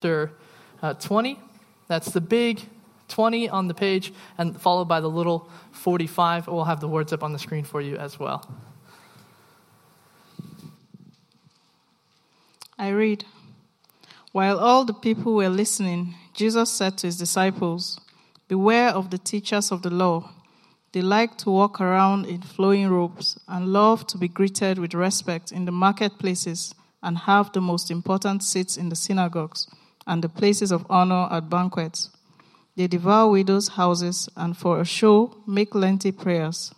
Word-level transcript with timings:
chapter 0.00 0.30
uh, 0.80 0.94
20. 0.94 1.40
That's 1.88 2.12
the 2.12 2.20
big 2.20 2.60
20 3.08 3.48
on 3.48 3.66
the 3.66 3.74
page, 3.74 4.12
and 4.36 4.60
followed 4.60 4.84
by 4.84 5.00
the 5.00 5.08
little 5.08 5.48
45. 5.72 6.46
We'll 6.46 6.64
have 6.66 6.78
the 6.78 6.86
words 6.86 7.12
up 7.12 7.24
on 7.24 7.32
the 7.32 7.38
screen 7.38 7.64
for 7.64 7.80
you 7.80 7.96
as 7.96 8.16
well. 8.16 8.48
I 12.78 12.90
read 12.90 13.24
While 14.30 14.60
all 14.60 14.84
the 14.84 14.94
people 14.94 15.34
were 15.34 15.48
listening, 15.48 16.14
Jesus 16.32 16.70
said 16.70 16.96
to 16.98 17.08
his 17.08 17.18
disciples, 17.18 17.98
Beware 18.46 18.90
of 18.90 19.10
the 19.10 19.18
teachers 19.18 19.72
of 19.72 19.82
the 19.82 19.90
law. 19.90 20.30
They 20.92 21.02
like 21.02 21.36
to 21.38 21.50
walk 21.50 21.80
around 21.80 22.26
in 22.26 22.42
flowing 22.42 22.88
robes 22.88 23.36
and 23.48 23.72
love 23.72 24.06
to 24.06 24.16
be 24.16 24.28
greeted 24.28 24.78
with 24.78 24.94
respect 24.94 25.50
in 25.50 25.64
the 25.64 25.72
marketplaces 25.72 26.72
and 27.02 27.18
have 27.18 27.52
the 27.52 27.60
most 27.60 27.90
important 27.90 28.44
seats 28.44 28.76
in 28.76 28.90
the 28.90 28.96
synagogues 28.96 29.66
and 30.08 30.24
the 30.24 30.28
places 30.28 30.72
of 30.72 30.86
honor 30.90 31.28
at 31.30 31.48
banquets. 31.48 32.10
They 32.74 32.88
devour 32.88 33.30
widows' 33.30 33.68
houses 33.68 34.28
and 34.36 34.56
for 34.56 34.80
a 34.80 34.84
show 34.84 35.36
make 35.46 35.74
lengthy 35.74 36.10
prayers. 36.12 36.74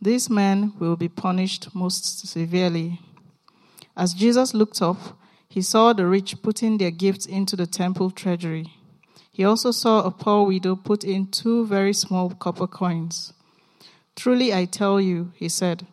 These 0.00 0.30
men 0.30 0.72
will 0.80 0.96
be 0.96 1.08
punished 1.08 1.74
most 1.74 2.26
severely. 2.26 3.00
As 3.96 4.14
Jesus 4.14 4.54
looked 4.54 4.82
up, 4.82 4.96
he 5.48 5.62
saw 5.62 5.92
the 5.92 6.06
rich 6.06 6.42
putting 6.42 6.78
their 6.78 6.90
gifts 6.90 7.26
into 7.26 7.54
the 7.54 7.66
temple 7.66 8.10
treasury. 8.10 8.72
He 9.30 9.44
also 9.44 9.70
saw 9.70 10.02
a 10.02 10.10
poor 10.10 10.46
widow 10.46 10.74
put 10.74 11.04
in 11.04 11.28
two 11.28 11.66
very 11.66 11.92
small 11.92 12.30
copper 12.30 12.66
coins. 12.66 13.32
Truly 14.16 14.54
I 14.54 14.64
tell 14.64 15.00
you, 15.00 15.32
he 15.34 15.48
said, 15.48 15.86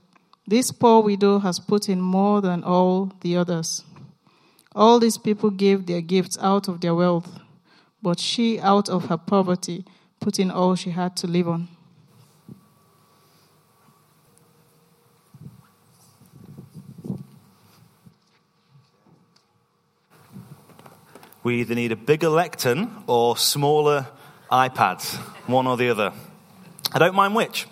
this 0.47 0.71
poor 0.71 1.01
widow 1.03 1.39
has 1.39 1.59
put 1.59 1.87
in 1.87 2.01
more 2.01 2.41
than 2.41 2.63
all 2.63 3.11
the 3.21 3.37
others. 3.37 3.83
All 4.73 4.99
these 4.99 5.17
people 5.17 5.49
gave 5.49 5.85
their 5.85 6.01
gifts 6.01 6.37
out 6.39 6.67
of 6.67 6.79
their 6.79 6.95
wealth, 6.95 7.39
but 8.01 8.19
she, 8.19 8.59
out 8.59 8.87
of 8.87 9.05
her 9.05 9.17
poverty, 9.17 9.85
put 10.19 10.39
in 10.39 10.49
all 10.49 10.75
she 10.75 10.91
had 10.91 11.15
to 11.17 11.27
live 11.27 11.49
on. 11.49 11.67
We 21.43 21.61
either 21.61 21.73
need 21.73 21.91
a 21.91 21.95
bigger 21.95 22.29
lectern 22.29 23.03
or 23.07 23.35
smaller 23.35 24.07
iPads, 24.51 25.15
one 25.47 25.65
or 25.65 25.75
the 25.75 25.89
other. 25.89 26.13
I 26.93 26.99
don't 26.99 27.15
mind 27.15 27.35
which. 27.35 27.67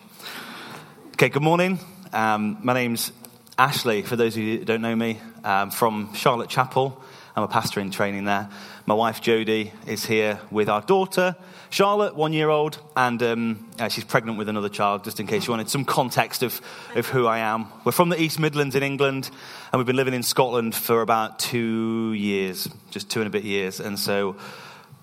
Okay, 1.13 1.29
good 1.29 1.43
morning. 1.43 1.79
Um, 2.11 2.57
my 2.63 2.73
name's 2.73 3.11
Ashley, 3.59 4.03
for 4.03 4.15
those 4.15 4.37
of 4.37 4.41
you 4.41 4.59
who 4.59 4.63
don't 4.63 4.79
know 4.79 4.95
me, 4.95 5.19
um, 5.43 5.69
from 5.69 6.13
Charlotte 6.13 6.49
Chapel. 6.49 6.97
I'm 7.35 7.43
a 7.43 7.47
pastor 7.49 7.81
in 7.81 7.91
training 7.91 8.23
there. 8.23 8.49
My 8.85 8.93
wife 8.93 9.21
Jodie 9.21 9.73
is 9.85 10.05
here 10.05 10.39
with 10.49 10.69
our 10.69 10.79
daughter, 10.79 11.35
Charlotte, 11.69 12.15
one 12.15 12.31
year 12.31 12.47
old, 12.47 12.79
and 12.95 13.21
um, 13.21 13.67
uh, 13.77 13.89
she's 13.89 14.05
pregnant 14.05 14.37
with 14.37 14.47
another 14.47 14.69
child, 14.69 15.03
just 15.03 15.19
in 15.19 15.27
case 15.27 15.45
you 15.45 15.51
wanted 15.51 15.69
some 15.69 15.83
context 15.83 16.41
of, 16.41 16.61
of 16.95 17.07
who 17.07 17.27
I 17.27 17.39
am. 17.39 17.67
We're 17.83 17.91
from 17.91 18.07
the 18.07 18.21
East 18.21 18.39
Midlands 18.39 18.75
in 18.75 18.81
England, 18.81 19.29
and 19.73 19.77
we've 19.77 19.85
been 19.85 19.97
living 19.97 20.13
in 20.13 20.23
Scotland 20.23 20.73
for 20.73 21.01
about 21.01 21.37
two 21.37 22.13
years, 22.13 22.69
just 22.91 23.11
two 23.11 23.19
and 23.19 23.27
a 23.27 23.29
bit 23.29 23.43
years. 23.43 23.81
And 23.81 23.99
so, 23.99 24.37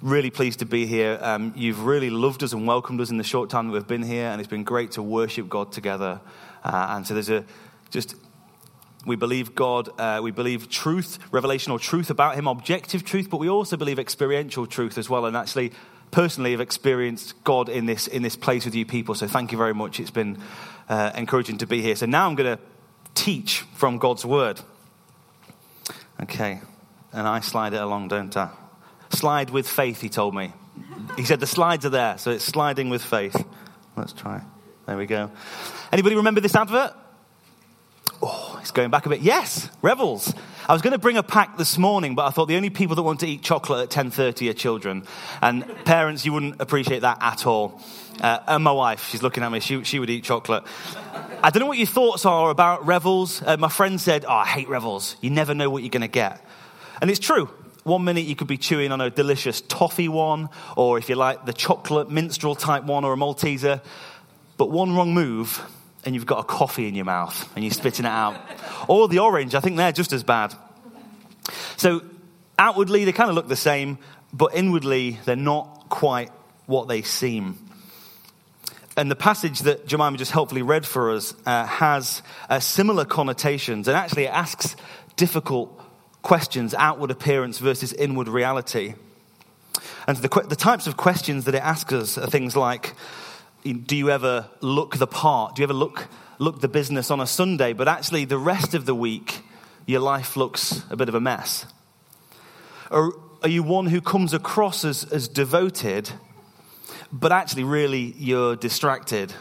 really 0.00 0.30
pleased 0.30 0.60
to 0.60 0.66
be 0.66 0.86
here. 0.86 1.18
Um, 1.20 1.52
you've 1.56 1.84
really 1.84 2.08
loved 2.08 2.42
us 2.42 2.54
and 2.54 2.66
welcomed 2.66 3.02
us 3.02 3.10
in 3.10 3.18
the 3.18 3.24
short 3.24 3.50
time 3.50 3.66
that 3.66 3.74
we've 3.74 3.86
been 3.86 4.02
here, 4.02 4.28
and 4.28 4.40
it's 4.40 4.48
been 4.48 4.64
great 4.64 4.92
to 4.92 5.02
worship 5.02 5.46
God 5.46 5.72
together. 5.72 6.22
Uh, 6.64 6.86
and 6.96 7.06
so, 7.06 7.12
there's 7.12 7.28
a 7.28 7.44
just 7.90 8.14
we 9.06 9.16
believe 9.16 9.54
God, 9.54 9.88
uh, 9.98 10.20
we 10.22 10.32
believe 10.32 10.68
truth, 10.68 11.18
revelational 11.30 11.80
truth 11.80 12.10
about 12.10 12.34
Him, 12.34 12.48
objective 12.48 13.04
truth, 13.04 13.30
but 13.30 13.38
we 13.38 13.48
also 13.48 13.76
believe 13.76 13.98
experiential 13.98 14.66
truth 14.66 14.98
as 14.98 15.08
well. 15.08 15.24
And 15.24 15.36
actually, 15.36 15.72
personally, 16.10 16.50
have 16.50 16.60
experienced 16.60 17.42
God 17.44 17.68
in 17.68 17.86
this, 17.86 18.08
in 18.08 18.22
this 18.22 18.36
place 18.36 18.64
with 18.64 18.74
you 18.74 18.84
people. 18.84 19.14
So 19.14 19.28
thank 19.28 19.52
you 19.52 19.58
very 19.58 19.74
much. 19.74 20.00
It's 20.00 20.10
been 20.10 20.38
uh, 20.88 21.12
encouraging 21.14 21.58
to 21.58 21.66
be 21.66 21.80
here. 21.80 21.96
So 21.96 22.06
now 22.06 22.28
I'm 22.28 22.34
going 22.34 22.56
to 22.56 22.62
teach 23.14 23.60
from 23.74 23.98
God's 23.98 24.26
Word. 24.26 24.60
Okay. 26.22 26.60
And 27.12 27.26
I 27.26 27.40
slide 27.40 27.72
it 27.72 27.80
along, 27.80 28.08
don't 28.08 28.36
I? 28.36 28.50
Slide 29.10 29.50
with 29.50 29.68
faith, 29.68 30.00
he 30.00 30.08
told 30.08 30.34
me. 30.34 30.52
He 31.16 31.24
said 31.24 31.40
the 31.40 31.46
slides 31.46 31.86
are 31.86 31.90
there, 31.90 32.18
so 32.18 32.32
it's 32.32 32.44
sliding 32.44 32.90
with 32.90 33.02
faith. 33.02 33.42
Let's 33.96 34.12
try. 34.12 34.42
There 34.86 34.96
we 34.96 35.06
go. 35.06 35.30
Anybody 35.92 36.16
remember 36.16 36.40
this 36.40 36.54
advert? 36.54 36.92
Going 38.70 38.90
back 38.90 39.06
a 39.06 39.08
bit. 39.08 39.20
Yes, 39.20 39.68
Revels. 39.82 40.34
I 40.68 40.72
was 40.72 40.82
going 40.82 40.92
to 40.92 40.98
bring 40.98 41.16
a 41.16 41.22
pack 41.22 41.56
this 41.56 41.78
morning, 41.78 42.14
but 42.14 42.26
I 42.26 42.30
thought 42.30 42.46
the 42.46 42.56
only 42.56 42.70
people 42.70 42.96
that 42.96 43.02
want 43.02 43.20
to 43.20 43.26
eat 43.26 43.42
chocolate 43.42 43.96
at 43.96 44.06
10.30 44.06 44.50
are 44.50 44.52
children. 44.52 45.04
And 45.40 45.64
parents, 45.84 46.24
you 46.24 46.32
wouldn't 46.32 46.60
appreciate 46.60 47.00
that 47.00 47.18
at 47.20 47.46
all. 47.46 47.80
Uh, 48.20 48.40
and 48.48 48.64
my 48.64 48.72
wife, 48.72 49.08
she's 49.08 49.22
looking 49.22 49.42
at 49.42 49.52
me, 49.52 49.60
she, 49.60 49.84
she 49.84 49.98
would 49.98 50.10
eat 50.10 50.24
chocolate. 50.24 50.64
I 51.42 51.50
don't 51.50 51.60
know 51.60 51.66
what 51.66 51.78
your 51.78 51.86
thoughts 51.86 52.24
are 52.24 52.50
about 52.50 52.84
Revels. 52.84 53.42
Uh, 53.46 53.56
my 53.56 53.68
friend 53.68 54.00
said, 54.00 54.24
oh, 54.24 54.32
I 54.32 54.46
hate 54.46 54.68
Revels. 54.68 55.16
You 55.20 55.30
never 55.30 55.54
know 55.54 55.70
what 55.70 55.82
you're 55.82 55.90
going 55.90 56.00
to 56.00 56.08
get. 56.08 56.44
And 57.00 57.10
it's 57.10 57.20
true. 57.20 57.48
One 57.84 58.02
minute 58.02 58.24
you 58.24 58.34
could 58.34 58.48
be 58.48 58.58
chewing 58.58 58.90
on 58.90 59.00
a 59.00 59.10
delicious 59.10 59.60
toffee 59.60 60.08
one, 60.08 60.48
or 60.76 60.98
if 60.98 61.08
you 61.08 61.14
like, 61.14 61.46
the 61.46 61.52
chocolate 61.52 62.10
minstrel 62.10 62.56
type 62.56 62.82
one 62.82 63.04
or 63.04 63.12
a 63.12 63.16
Malteser. 63.16 63.80
But 64.56 64.70
one 64.70 64.96
wrong 64.96 65.14
move 65.14 65.62
and 66.06 66.14
you've 66.14 66.26
got 66.26 66.38
a 66.38 66.44
coffee 66.44 66.86
in 66.88 66.94
your 66.94 67.04
mouth 67.04 67.52
and 67.54 67.64
you're 67.64 67.72
spitting 67.72 68.06
it 68.06 68.10
out. 68.10 68.40
Or 68.88 69.08
the 69.08 69.18
orange, 69.18 69.54
I 69.54 69.60
think 69.60 69.76
they're 69.76 69.92
just 69.92 70.12
as 70.12 70.22
bad. 70.22 70.54
So 71.76 72.02
outwardly, 72.58 73.04
they 73.04 73.12
kind 73.12 73.28
of 73.28 73.34
look 73.34 73.48
the 73.48 73.56
same, 73.56 73.98
but 74.32 74.54
inwardly, 74.54 75.18
they're 75.24 75.36
not 75.36 75.88
quite 75.88 76.30
what 76.66 76.88
they 76.88 77.02
seem. 77.02 77.58
And 78.96 79.10
the 79.10 79.16
passage 79.16 79.60
that 79.60 79.86
Jemima 79.86 80.16
just 80.16 80.32
helpfully 80.32 80.62
read 80.62 80.86
for 80.86 81.10
us 81.10 81.34
uh, 81.44 81.66
has 81.66 82.22
uh, 82.48 82.60
similar 82.60 83.04
connotations, 83.04 83.88
and 83.88 83.96
actually 83.96 84.24
it 84.24 84.32
asks 84.32 84.74
difficult 85.16 85.78
questions 86.22 86.72
outward 86.74 87.10
appearance 87.10 87.58
versus 87.58 87.92
inward 87.92 88.28
reality. 88.28 88.94
And 90.06 90.16
the, 90.16 90.46
the 90.48 90.56
types 90.56 90.86
of 90.86 90.96
questions 90.96 91.44
that 91.44 91.54
it 91.54 91.62
asks 91.62 91.92
us 91.92 92.16
are 92.16 92.26
things 92.26 92.56
like 92.56 92.94
do 93.72 93.96
you 93.96 94.10
ever 94.10 94.48
look 94.60 94.96
the 94.96 95.06
part? 95.06 95.56
Do 95.56 95.62
you 95.62 95.64
ever 95.64 95.74
look, 95.74 96.08
look 96.38 96.60
the 96.60 96.68
business 96.68 97.10
on 97.10 97.20
a 97.20 97.26
Sunday, 97.26 97.72
but 97.72 97.88
actually 97.88 98.24
the 98.24 98.38
rest 98.38 98.74
of 98.74 98.86
the 98.86 98.94
week, 98.94 99.42
your 99.86 100.00
life 100.00 100.36
looks 100.36 100.82
a 100.90 100.96
bit 100.96 101.08
of 101.08 101.14
a 101.14 101.20
mess? 101.20 101.66
Or 102.90 103.14
are 103.42 103.48
you 103.48 103.62
one 103.62 103.86
who 103.86 104.00
comes 104.00 104.32
across 104.32 104.84
as, 104.84 105.04
as 105.04 105.28
devoted, 105.28 106.10
but 107.12 107.32
actually 107.32 107.64
really 107.64 108.14
you're 108.16 108.56
distracted? 108.56 109.32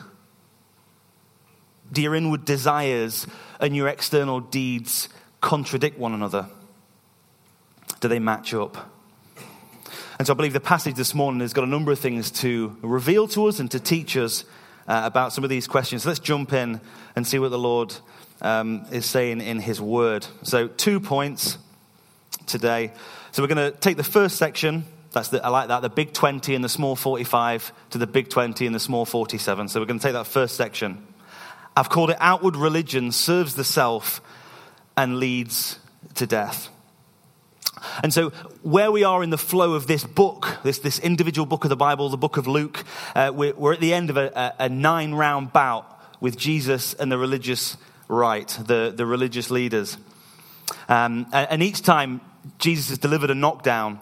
Do 1.91 2.01
your 2.01 2.15
inward 2.15 2.45
desires 2.45 3.27
and 3.59 3.75
your 3.75 3.87
external 3.87 4.39
deeds 4.39 5.09
contradict 5.41 5.97
one 5.97 6.13
another? 6.13 6.47
Do 7.99 8.07
they 8.07 8.19
match 8.19 8.53
up? 8.53 8.94
And 10.17 10.25
so 10.25 10.33
I 10.33 10.35
believe 10.35 10.53
the 10.53 10.61
passage 10.61 10.95
this 10.95 11.13
morning 11.13 11.41
has 11.41 11.53
got 11.53 11.65
a 11.65 11.67
number 11.67 11.91
of 11.91 11.99
things 11.99 12.31
to 12.31 12.77
reveal 12.81 13.27
to 13.29 13.47
us 13.47 13.59
and 13.59 13.69
to 13.71 13.79
teach 13.79 14.15
us 14.15 14.45
uh, 14.87 15.01
about 15.03 15.33
some 15.33 15.43
of 15.43 15.49
these 15.49 15.67
questions. 15.67 16.03
So 16.03 16.09
let's 16.09 16.19
jump 16.19 16.53
in 16.53 16.79
and 17.15 17.27
see 17.27 17.37
what 17.37 17.51
the 17.51 17.59
Lord 17.59 17.93
um, 18.41 18.85
is 18.91 19.05
saying 19.05 19.41
in 19.41 19.59
His 19.59 19.81
Word. 19.81 20.25
So, 20.43 20.67
two 20.67 20.99
points 20.99 21.57
today. 22.45 22.93
So, 23.31 23.43
we're 23.43 23.47
going 23.47 23.71
to 23.71 23.77
take 23.77 23.97
the 23.97 24.03
first 24.03 24.37
section. 24.37 24.85
That's 25.11 25.29
the, 25.29 25.43
I 25.45 25.49
like 25.49 25.69
that, 25.69 25.81
the 25.81 25.89
big 25.89 26.13
20 26.13 26.55
and 26.55 26.63
the 26.63 26.69
small 26.69 26.95
45 26.95 27.71
to 27.91 27.97
the 27.97 28.07
big 28.07 28.29
20 28.29 28.65
and 28.65 28.75
the 28.75 28.79
small 28.79 29.05
47. 29.05 29.69
So, 29.69 29.79
we're 29.79 29.85
going 29.85 29.99
to 29.99 30.03
take 30.03 30.13
that 30.13 30.27
first 30.27 30.55
section. 30.55 31.05
I've 31.75 31.89
called 31.89 32.11
it 32.11 32.17
Outward 32.19 32.55
Religion 32.55 33.11
Serves 33.11 33.55
the 33.55 33.63
Self 33.63 34.21
and 34.95 35.19
Leads 35.19 35.79
to 36.15 36.25
Death. 36.25 36.69
And 38.03 38.13
so, 38.13 38.29
where 38.61 38.91
we 38.91 39.03
are 39.03 39.23
in 39.23 39.29
the 39.29 39.37
flow 39.37 39.73
of 39.73 39.87
this 39.87 40.03
book, 40.03 40.57
this, 40.63 40.79
this 40.79 40.99
individual 40.99 41.45
book 41.45 41.63
of 41.63 41.69
the 41.69 41.75
Bible, 41.75 42.09
the 42.09 42.17
book 42.17 42.37
of 42.37 42.47
Luke, 42.47 42.83
uh, 43.15 43.31
we're, 43.33 43.53
we're, 43.53 43.73
at 43.73 43.79
the 43.79 43.93
end 43.93 44.09
of 44.09 44.17
a, 44.17 44.53
a, 44.59 44.69
nine 44.69 45.13
round 45.13 45.53
bout 45.53 45.85
with 46.19 46.37
Jesus 46.37 46.93
and 46.93 47.11
the 47.11 47.17
religious 47.17 47.77
right, 48.07 48.47
the, 48.65 48.93
the 48.95 49.05
religious 49.05 49.49
leaders. 49.49 49.97
Um, 50.89 51.27
and 51.31 51.63
each 51.63 51.81
time, 51.81 52.21
Jesus 52.59 52.89
has 52.89 52.97
delivered 52.97 53.29
a 53.29 53.35
knockdown. 53.35 53.99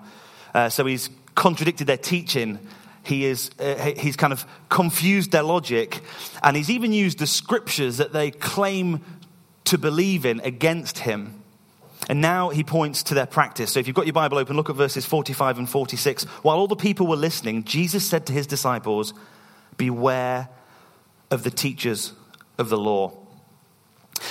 Uh, 0.54 0.69
so, 0.69 0.86
he's 0.86 1.10
contradicted 1.36 1.88
their 1.88 1.98
teaching. 1.98 2.60
He 3.04 3.25
is, 3.25 3.51
uh, 3.60 3.92
he's 3.98 4.16
kind 4.16 4.34
of 4.34 4.45
confused 4.69 5.31
their 5.31 5.44
logic. 5.44 6.01
And 6.42 6.56
he's 6.56 6.69
even 6.69 6.94
used 6.94 7.19
the 7.19 7.28
scriptures 7.28 7.98
that 7.98 8.13
they 8.13 8.31
claim 8.31 9.01
to 9.66 9.78
believe 9.78 10.25
in 10.25 10.40
against 10.42 11.00
him. 11.00 11.43
And 12.10 12.22
now 12.22 12.50
he 12.50 12.64
points 12.64 13.04
to 13.04 13.14
their 13.14 13.26
practice. 13.26 13.72
So 13.72 13.80
if 13.80 13.88
you've 13.88 13.96
got 13.96 14.06
your 14.06 14.14
Bible 14.14 14.38
open, 14.38 14.56
look 14.56 14.70
at 14.70 14.76
verses 14.76 15.06
45 15.06 15.60
and 15.60 15.70
46. 15.70 16.26
While 16.44 16.58
all 16.58 16.68
the 16.68 16.76
people 16.76 17.08
were 17.08 17.16
listening, 17.16 17.64
Jesus 17.64 18.08
said 18.08 18.26
to 18.28 18.34
his 18.34 18.48
disciples, 18.48 19.14
Beware 19.78 20.50
of 21.32 21.44
the 21.44 21.52
teachers 21.52 22.14
of 22.58 22.70
the 22.70 22.78
law. 22.78 23.18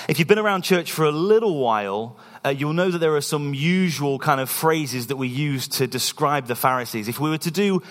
If 0.08 0.18
you've 0.18 0.28
been 0.28 0.38
around 0.38 0.62
church 0.62 0.92
for 0.92 1.04
a 1.04 1.10
little 1.10 1.58
while, 1.58 2.16
uh, 2.44 2.50
you'll 2.50 2.72
know 2.72 2.90
that 2.90 2.98
there 2.98 3.16
are 3.16 3.20
some 3.20 3.54
usual 3.54 4.18
kind 4.18 4.40
of 4.40 4.50
phrases 4.50 5.08
that 5.08 5.16
we 5.16 5.28
use 5.28 5.68
to 5.68 5.86
describe 5.86 6.46
the 6.46 6.54
Pharisees. 6.54 7.08
If 7.08 7.20
we 7.20 7.30
were 7.30 7.38
to 7.38 7.50
do 7.50 7.82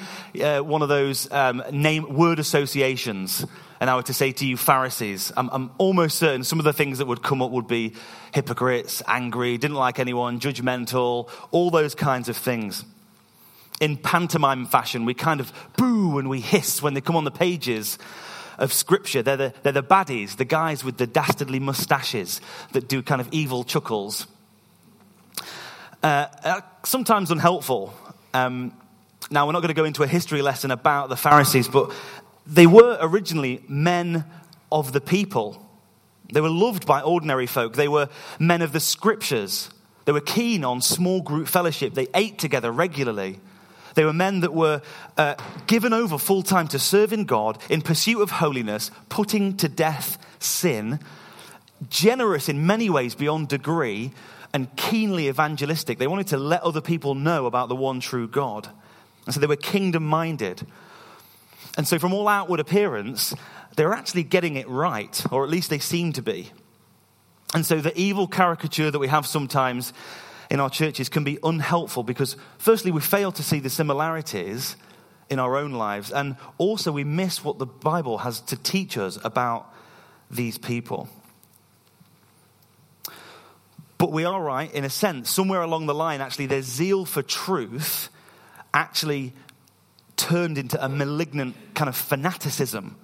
uh, 0.42 0.60
one 0.60 0.82
of 0.82 0.90
those 0.90 1.32
um, 1.32 1.64
name 1.72 2.14
word 2.16 2.40
associations, 2.40 3.46
and 3.82 3.90
I 3.90 3.96
were 3.96 4.04
to 4.04 4.14
say 4.14 4.32
to 4.32 4.46
you 4.46 4.58
Pharisees, 4.58 5.32
I'm, 5.36 5.50
I'm 5.52 5.72
almost 5.80 6.20
certain 6.20 6.44
some 6.44 6.60
of 6.60 6.66
the 6.66 6.72
things 6.72 7.00
that 7.00 7.08
would 7.08 7.24
come 7.24 7.42
up 7.42 7.50
would 7.50 7.68
be 7.68 7.96
hypocrites, 8.32 9.02
angry, 9.08 9.58
didn't 9.58 9.76
like 9.76 9.98
anyone, 9.98 10.40
judgmental, 10.40 11.30
all 11.50 11.72
those 11.72 11.96
kinds 11.96 12.30
of 12.30 12.38
things. 12.38 12.86
In 13.80 13.98
pantomime 13.98 14.68
fashion, 14.68 15.04
we 15.04 15.16
kind 15.16 15.40
of 15.40 15.52
boo 15.78 16.20
and 16.20 16.30
we 16.30 16.42
hiss 16.42 16.84
when 16.84 16.94
they 16.94 17.02
come 17.02 17.16
on 17.16 17.24
the 17.24 17.32
pages 17.32 17.98
of 18.60 18.72
Scripture. 18.72 19.24
They're 19.24 19.38
the, 19.38 19.54
they're 19.64 19.74
the 19.74 19.82
baddies, 19.82 20.38
the 20.38 20.46
guys 20.46 20.84
with 20.84 20.98
the 20.98 21.08
dastardly 21.08 21.60
mustaches 21.60 22.40
that 22.74 22.88
do 22.88 23.02
kind 23.02 23.20
of 23.20 23.30
evil 23.32 23.64
chuckles. 23.64 24.28
Uh, 26.04 26.28
uh, 26.44 26.62
sometimes 26.84 27.32
unhelpful. 27.32 27.96
Um, 28.36 28.74
now, 29.32 29.46
we're 29.46 29.54
not 29.54 29.62
going 29.62 29.70
to 29.70 29.74
go 29.74 29.86
into 29.86 30.04
a 30.04 30.08
history 30.08 30.42
lesson 30.42 30.72
about 30.72 31.08
the 31.08 31.16
Pharisees, 31.16 31.70
but 31.70 31.92
they 32.46 32.68
were 32.68 32.98
originally 33.02 33.64
men 33.68 34.26
of 34.72 34.94
the 34.94 35.02
people. 35.02 35.68
They 36.32 36.42
were 36.42 36.50
loved 36.50 36.86
by 36.86 37.02
ordinary 37.02 37.48
folk. 37.48 37.74
They 37.74 37.88
were 37.88 38.10
men 38.40 38.62
of 38.62 38.72
the 38.72 38.80
scriptures. 38.80 39.70
They 40.06 40.12
were 40.12 40.22
keen 40.22 40.64
on 40.64 40.82
small 40.82 41.22
group 41.22 41.48
fellowship. 41.48 41.94
They 41.94 42.08
ate 42.14 42.40
together 42.40 42.72
regularly. 42.72 43.40
They 43.96 44.06
were 44.06 44.14
men 44.14 44.40
that 44.40 44.54
were 44.54 44.82
uh, 45.18 45.36
given 45.68 45.94
over 45.94 46.18
full 46.18 46.44
time 46.44 46.68
to 46.70 46.80
serving 46.80 47.26
God 47.26 47.62
in 47.70 47.82
pursuit 47.82 48.22
of 48.22 48.32
holiness, 48.32 48.90
putting 49.10 49.58
to 49.58 49.68
death 49.68 50.18
sin, 50.40 51.00
generous 51.90 52.48
in 52.48 52.66
many 52.66 52.90
ways 52.90 53.16
beyond 53.16 53.50
degree, 53.50 54.12
and 54.54 54.74
keenly 54.76 55.28
evangelistic. 55.28 55.98
They 55.98 56.08
wanted 56.08 56.28
to 56.28 56.38
let 56.38 56.62
other 56.62 56.82
people 56.82 57.16
know 57.16 57.46
about 57.46 57.70
the 57.70 57.76
one 57.76 58.00
true 58.00 58.28
God. 58.28 58.70
And 59.26 59.34
so 59.34 59.40
they 59.40 59.48
were 59.48 59.56
kingdom 59.56 60.06
minded. 60.06 60.66
And 61.78 61.88
so, 61.88 61.98
from 62.00 62.14
all 62.14 62.28
outward 62.28 62.60
appearance, 62.60 63.34
they're 63.76 63.94
actually 63.94 64.24
getting 64.24 64.56
it 64.56 64.68
right, 64.68 65.24
or 65.32 65.44
at 65.44 65.50
least 65.50 65.70
they 65.70 65.80
seem 65.80 66.14
to 66.14 66.22
be. 66.22 66.52
And 67.54 67.66
so, 67.66 67.80
the 67.80 67.98
evil 68.00 68.28
caricature 68.28 68.92
that 68.92 69.00
we 69.00 69.08
have 69.08 69.26
sometimes 69.26 69.94
in 70.50 70.60
our 70.60 70.70
churches 70.70 71.08
can 71.08 71.24
be 71.24 71.40
unhelpful 71.44 72.04
because, 72.04 72.36
firstly, 72.58 72.92
we 72.92 73.02
fail 73.02 73.32
to 73.32 73.44
see 73.44 73.60
the 73.60 73.70
similarities 73.70 74.76
in 75.30 75.40
our 75.40 75.56
own 75.56 75.72
lives, 75.72 76.12
and 76.12 76.36
also 76.58 76.92
we 76.92 77.06
miss 77.06 77.44
what 77.44 77.58
the 77.58 77.66
Bible 77.66 78.18
has 78.20 78.42
to 78.42 78.58
teach 78.58 78.98
us 78.98 79.18
about 79.24 79.74
these 80.30 80.58
people. 80.58 81.08
But 83.98 84.12
we 84.12 84.26
are 84.26 84.42
right, 84.42 84.74
in 84.74 84.84
a 84.84 84.90
sense, 84.90 85.30
somewhere 85.30 85.62
along 85.62 85.86
the 85.86 85.94
line, 85.94 86.20
actually, 86.20 86.48
their 86.48 86.64
zeal 86.64 87.06
for 87.06 87.22
truth 87.22 88.10
actually 88.74 89.34
turned 90.22 90.58
into 90.58 90.84
a 90.84 90.88
malignant 90.88 91.56
kind 91.74 91.90
of 91.90 91.96
fanaticism. 91.96 92.96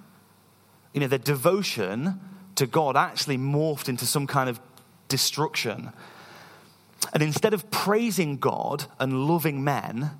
You 0.92 1.00
know, 1.00 1.08
their 1.08 1.18
devotion 1.18 2.20
to 2.54 2.66
God 2.66 2.96
actually 2.96 3.36
morphed 3.36 3.88
into 3.88 4.06
some 4.06 4.26
kind 4.26 4.48
of 4.48 4.60
destruction. 5.08 5.92
And 7.12 7.22
instead 7.22 7.54
of 7.54 7.70
praising 7.70 8.36
God 8.36 8.86
and 9.00 9.26
loving 9.26 9.64
men, 9.64 10.12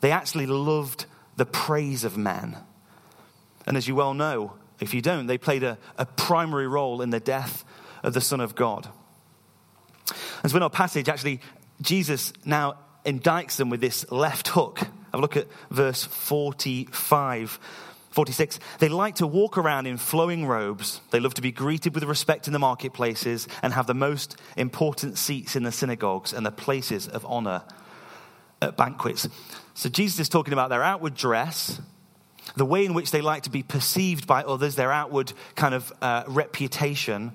they 0.00 0.10
actually 0.10 0.46
loved 0.46 1.04
the 1.36 1.46
praise 1.46 2.04
of 2.04 2.16
men. 2.16 2.56
And 3.66 3.76
as 3.76 3.86
you 3.86 3.94
well 3.94 4.14
know, 4.14 4.54
if 4.80 4.94
you 4.94 5.02
don't, 5.02 5.26
they 5.26 5.38
played 5.38 5.62
a, 5.62 5.76
a 5.98 6.06
primary 6.06 6.66
role 6.66 7.02
in 7.02 7.10
the 7.10 7.20
death 7.20 7.64
of 8.02 8.14
the 8.14 8.20
Son 8.20 8.40
of 8.40 8.54
God. 8.54 8.88
And 10.42 10.50
so 10.50 10.56
in 10.56 10.62
our 10.62 10.70
passage, 10.70 11.08
actually, 11.08 11.40
Jesus 11.82 12.32
now 12.46 12.78
indicts 13.04 13.56
them 13.56 13.68
with 13.68 13.80
this 13.80 14.10
left 14.10 14.48
hook. 14.48 14.80
Have 15.12 15.18
a 15.18 15.22
look 15.22 15.36
at 15.36 15.46
verse 15.70 16.04
45. 16.04 17.58
46. 18.10 18.58
They 18.80 18.88
like 18.88 19.16
to 19.16 19.26
walk 19.26 19.56
around 19.56 19.86
in 19.86 19.96
flowing 19.96 20.44
robes. 20.46 21.00
They 21.10 21.20
love 21.20 21.34
to 21.34 21.42
be 21.42 21.52
greeted 21.52 21.94
with 21.94 22.02
respect 22.04 22.48
in 22.48 22.52
the 22.52 22.58
marketplaces 22.58 23.46
and 23.62 23.72
have 23.72 23.86
the 23.86 23.94
most 23.94 24.36
important 24.56 25.16
seats 25.16 25.54
in 25.54 25.62
the 25.62 25.72
synagogues 25.72 26.32
and 26.32 26.44
the 26.44 26.50
places 26.50 27.06
of 27.06 27.24
honor 27.24 27.62
at 28.60 28.76
banquets. 28.76 29.28
So 29.74 29.88
Jesus 29.88 30.20
is 30.20 30.28
talking 30.28 30.52
about 30.52 30.70
their 30.70 30.82
outward 30.82 31.14
dress, 31.14 31.80
the 32.56 32.66
way 32.66 32.84
in 32.84 32.94
which 32.94 33.12
they 33.12 33.20
like 33.20 33.44
to 33.44 33.50
be 33.50 33.62
perceived 33.62 34.26
by 34.26 34.42
others, 34.42 34.74
their 34.74 34.90
outward 34.90 35.32
kind 35.54 35.74
of 35.74 35.92
uh, 36.02 36.24
reputation, 36.26 37.32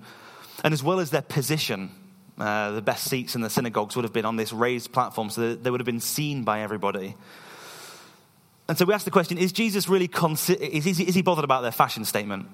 and 0.64 0.74
as 0.74 0.84
well 0.84 1.00
as 1.00 1.10
their 1.10 1.22
position. 1.22 1.90
Uh, 2.38 2.72
the 2.72 2.82
best 2.82 3.10
seats 3.10 3.34
in 3.36 3.40
the 3.40 3.50
synagogues 3.50 3.96
would 3.96 4.04
have 4.04 4.12
been 4.12 4.26
on 4.26 4.36
this 4.36 4.52
raised 4.52 4.92
platform, 4.92 5.30
so 5.30 5.56
they 5.56 5.72
would 5.72 5.80
have 5.80 5.86
been 5.86 6.02
seen 6.02 6.44
by 6.44 6.62
everybody. 6.62 7.16
And 8.68 8.78
so 8.78 8.86
we 8.86 8.94
ask 8.94 9.06
the 9.06 9.12
question 9.12 9.38
is 9.38 9.52
Jesus 9.52 9.88
really, 9.88 10.08
consi- 10.08 10.58
is, 10.60 10.88
is, 10.88 11.00
is 11.00 11.16
he 11.16 11.22
bothered 11.22 11.44
about 11.44 11.62
their 11.62 11.72
fashion 11.72 12.06
statement? 12.06 12.48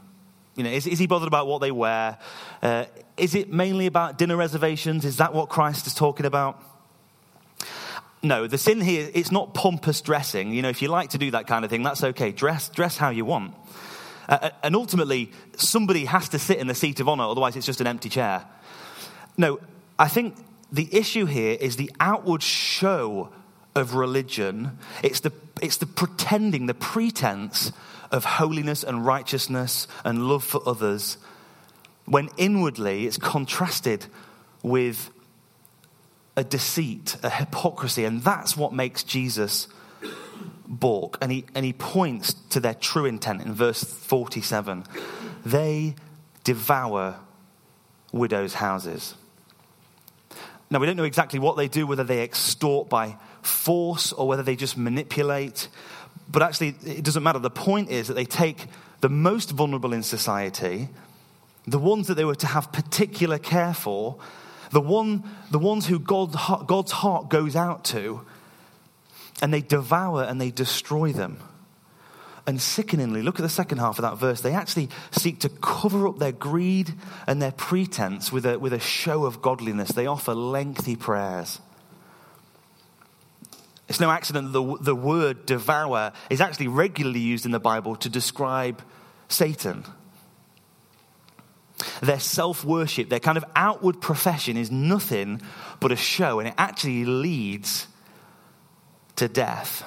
You 0.56 0.64
know, 0.64 0.70
is, 0.70 0.86
is 0.86 1.00
he 1.00 1.08
bothered 1.08 1.28
about 1.28 1.48
what 1.48 1.62
they 1.62 1.72
wear? 1.72 2.18
Uh, 2.62 2.86
is 3.16 3.36
it 3.36 3.52
mainly 3.52 3.86
about 3.86 4.18
dinner 4.18 4.36
reservations? 4.36 5.06
Is 5.06 5.18
that 5.18 5.34
what 5.34 5.48
Christ 5.50 5.88
is 5.88 5.94
talking 5.94 6.26
about? 6.26 6.62
No, 8.24 8.46
the 8.48 8.58
sin 8.58 8.82
here, 8.82 9.10
it's 9.14 9.32
not 9.32 9.54
pompous 9.54 10.02
dressing. 10.02 10.54
You 10.54 10.62
know, 10.62 10.70
if 10.70 10.82
you 10.82 10.90
like 10.90 11.12
to 11.12 11.18
do 11.18 11.32
that 11.32 11.48
kind 11.48 11.66
of 11.66 11.72
thing, 11.72 11.84
that's 11.84 12.04
okay. 12.04 12.32
Dress, 12.32 12.70
dress 12.70 12.98
how 12.98 13.10
you 13.10 13.26
want. 13.26 13.56
Uh, 14.28 14.38
uh 14.42 14.50
and 14.64 14.76
ultimately, 14.76 15.32
somebody 15.56 16.06
has 16.06 16.30
to 16.30 16.40
sit 16.40 16.58
in 16.58 16.68
the 16.68 16.76
seat 16.76 17.00
of 17.00 17.08
honor, 17.08 17.24
otherwise, 17.24 17.56
it's 17.56 17.66
just 17.66 17.82
an 17.82 17.88
empty 17.88 18.10
chair. 18.10 18.46
No, 19.38 19.60
I 19.98 20.08
think 20.08 20.36
the 20.72 20.94
issue 20.94 21.26
here 21.26 21.58
is 21.60 21.78
the 21.78 21.92
outward 22.00 22.44
show 22.44 23.30
of 23.74 23.96
religion. 23.96 24.78
It's 25.02 25.22
the, 25.22 25.32
it's 25.62 25.78
the 25.78 25.86
pretending, 25.86 26.66
the 26.66 26.74
pretense 26.74 27.72
of 28.12 28.26
holiness 28.26 28.84
and 28.84 29.06
righteousness 29.06 29.88
and 30.04 30.28
love 30.28 30.44
for 30.44 30.62
others, 30.68 31.18
when 32.06 32.30
inwardly 32.38 33.06
it's 33.06 33.18
contrasted 33.18 34.06
with 34.64 35.10
a 36.36 36.44
deceit, 36.44 37.18
a 37.24 37.30
hypocrisy. 37.30 38.04
And 38.06 38.22
that's 38.22 38.58
what 38.58 38.74
makes 38.74 39.04
Jesus 39.04 39.68
balk. 40.68 41.18
And 41.22 41.32
he, 41.32 41.46
and 41.56 41.66
he 41.66 41.74
points 41.74 42.34
to 42.50 42.60
their 42.60 42.74
true 42.74 43.06
intent 43.06 43.42
in 43.42 43.54
verse 43.54 43.84
47 43.84 44.86
they 45.46 45.96
devour 46.44 47.20
widows' 48.12 48.54
houses. 48.56 49.16
Now, 50.70 50.80
we 50.80 50.86
don't 50.86 50.96
know 50.96 51.04
exactly 51.04 51.40
what 51.40 51.58
they 51.58 51.68
do, 51.68 51.88
whether 51.88 52.04
they 52.04 52.22
extort 52.22 52.90
by 52.90 53.18
force 53.42 54.14
or 54.14 54.28
whether 54.28 54.44
they 54.44 54.56
just 54.56 54.78
manipulate. 54.78 55.68
But 56.30 56.44
actually, 56.44 56.76
it 56.86 57.04
doesn't 57.04 57.24
matter. 57.24 57.40
The 57.40 57.50
point 57.50 57.90
is 57.90 58.08
that 58.08 58.14
they 58.14 58.26
take 58.26 58.68
the 59.02 59.10
most 59.10 59.52
vulnerable 59.52 59.94
in 59.94 60.04
society, 60.04 60.90
the 61.68 61.80
ones 61.80 62.08
that 62.08 62.16
they 62.16 62.26
were 62.26 62.36
to 62.36 62.48
have 62.48 62.72
particular 62.72 63.38
care 63.38 63.74
for, 63.74 64.18
the, 64.72 64.82
one, 64.82 65.24
the 65.50 65.60
ones 65.60 65.88
who 65.88 66.00
God, 66.00 66.36
God's 66.68 66.92
heart 66.92 67.30
goes 67.30 67.56
out 67.56 67.84
to, 67.86 68.22
and 69.42 69.54
they 69.54 69.62
devour 69.62 70.24
and 70.24 70.40
they 70.40 70.52
destroy 70.52 71.12
them. 71.12 71.40
And 72.48 72.60
sickeningly, 72.60 73.22
look 73.22 73.40
at 73.40 73.44
the 73.44 73.50
second 73.50 73.78
half 73.78 74.00
of 74.00 74.04
that 74.04 74.18
verse. 74.18 74.42
They 74.42 74.54
actually 74.54 74.90
seek 75.12 75.40
to 75.42 75.50
cover 75.50 76.08
up 76.08 76.18
their 76.18 76.32
greed 76.32 76.94
and 77.28 77.42
their 77.42 77.52
pretense 77.52 78.32
with 78.32 78.46
a, 78.46 78.58
with 78.58 78.74
a 78.74 78.80
show 78.80 79.26
of 79.26 79.42
godliness. 79.42 79.90
They 79.90 80.08
offer 80.08 80.34
lengthy 80.34 80.96
prayers. 80.96 81.60
It's 83.92 84.00
no 84.00 84.10
accident 84.10 84.54
that 84.54 84.58
the, 84.58 84.78
the 84.80 84.96
word 84.96 85.46
devour 85.46 86.14
is 86.30 86.40
actually 86.40 86.70
regularly 86.70 87.20
used 87.20 87.46
in 87.46 87.52
the 87.52 87.60
Bible 87.60 87.98
to 87.98 88.08
describe 88.08 88.82
Satan. 89.28 89.84
Their 92.02 92.22
self 92.22 92.64
worship, 92.64 93.10
their 93.10 93.20
kind 93.20 93.38
of 93.38 93.44
outward 93.54 94.00
profession 94.00 94.56
is 94.56 94.72
nothing 94.72 95.42
but 95.82 95.92
a 95.92 95.98
show, 95.98 96.40
and 96.40 96.48
it 96.48 96.54
actually 96.58 97.04
leads 97.04 97.90
to 99.18 99.28
death 99.28 99.84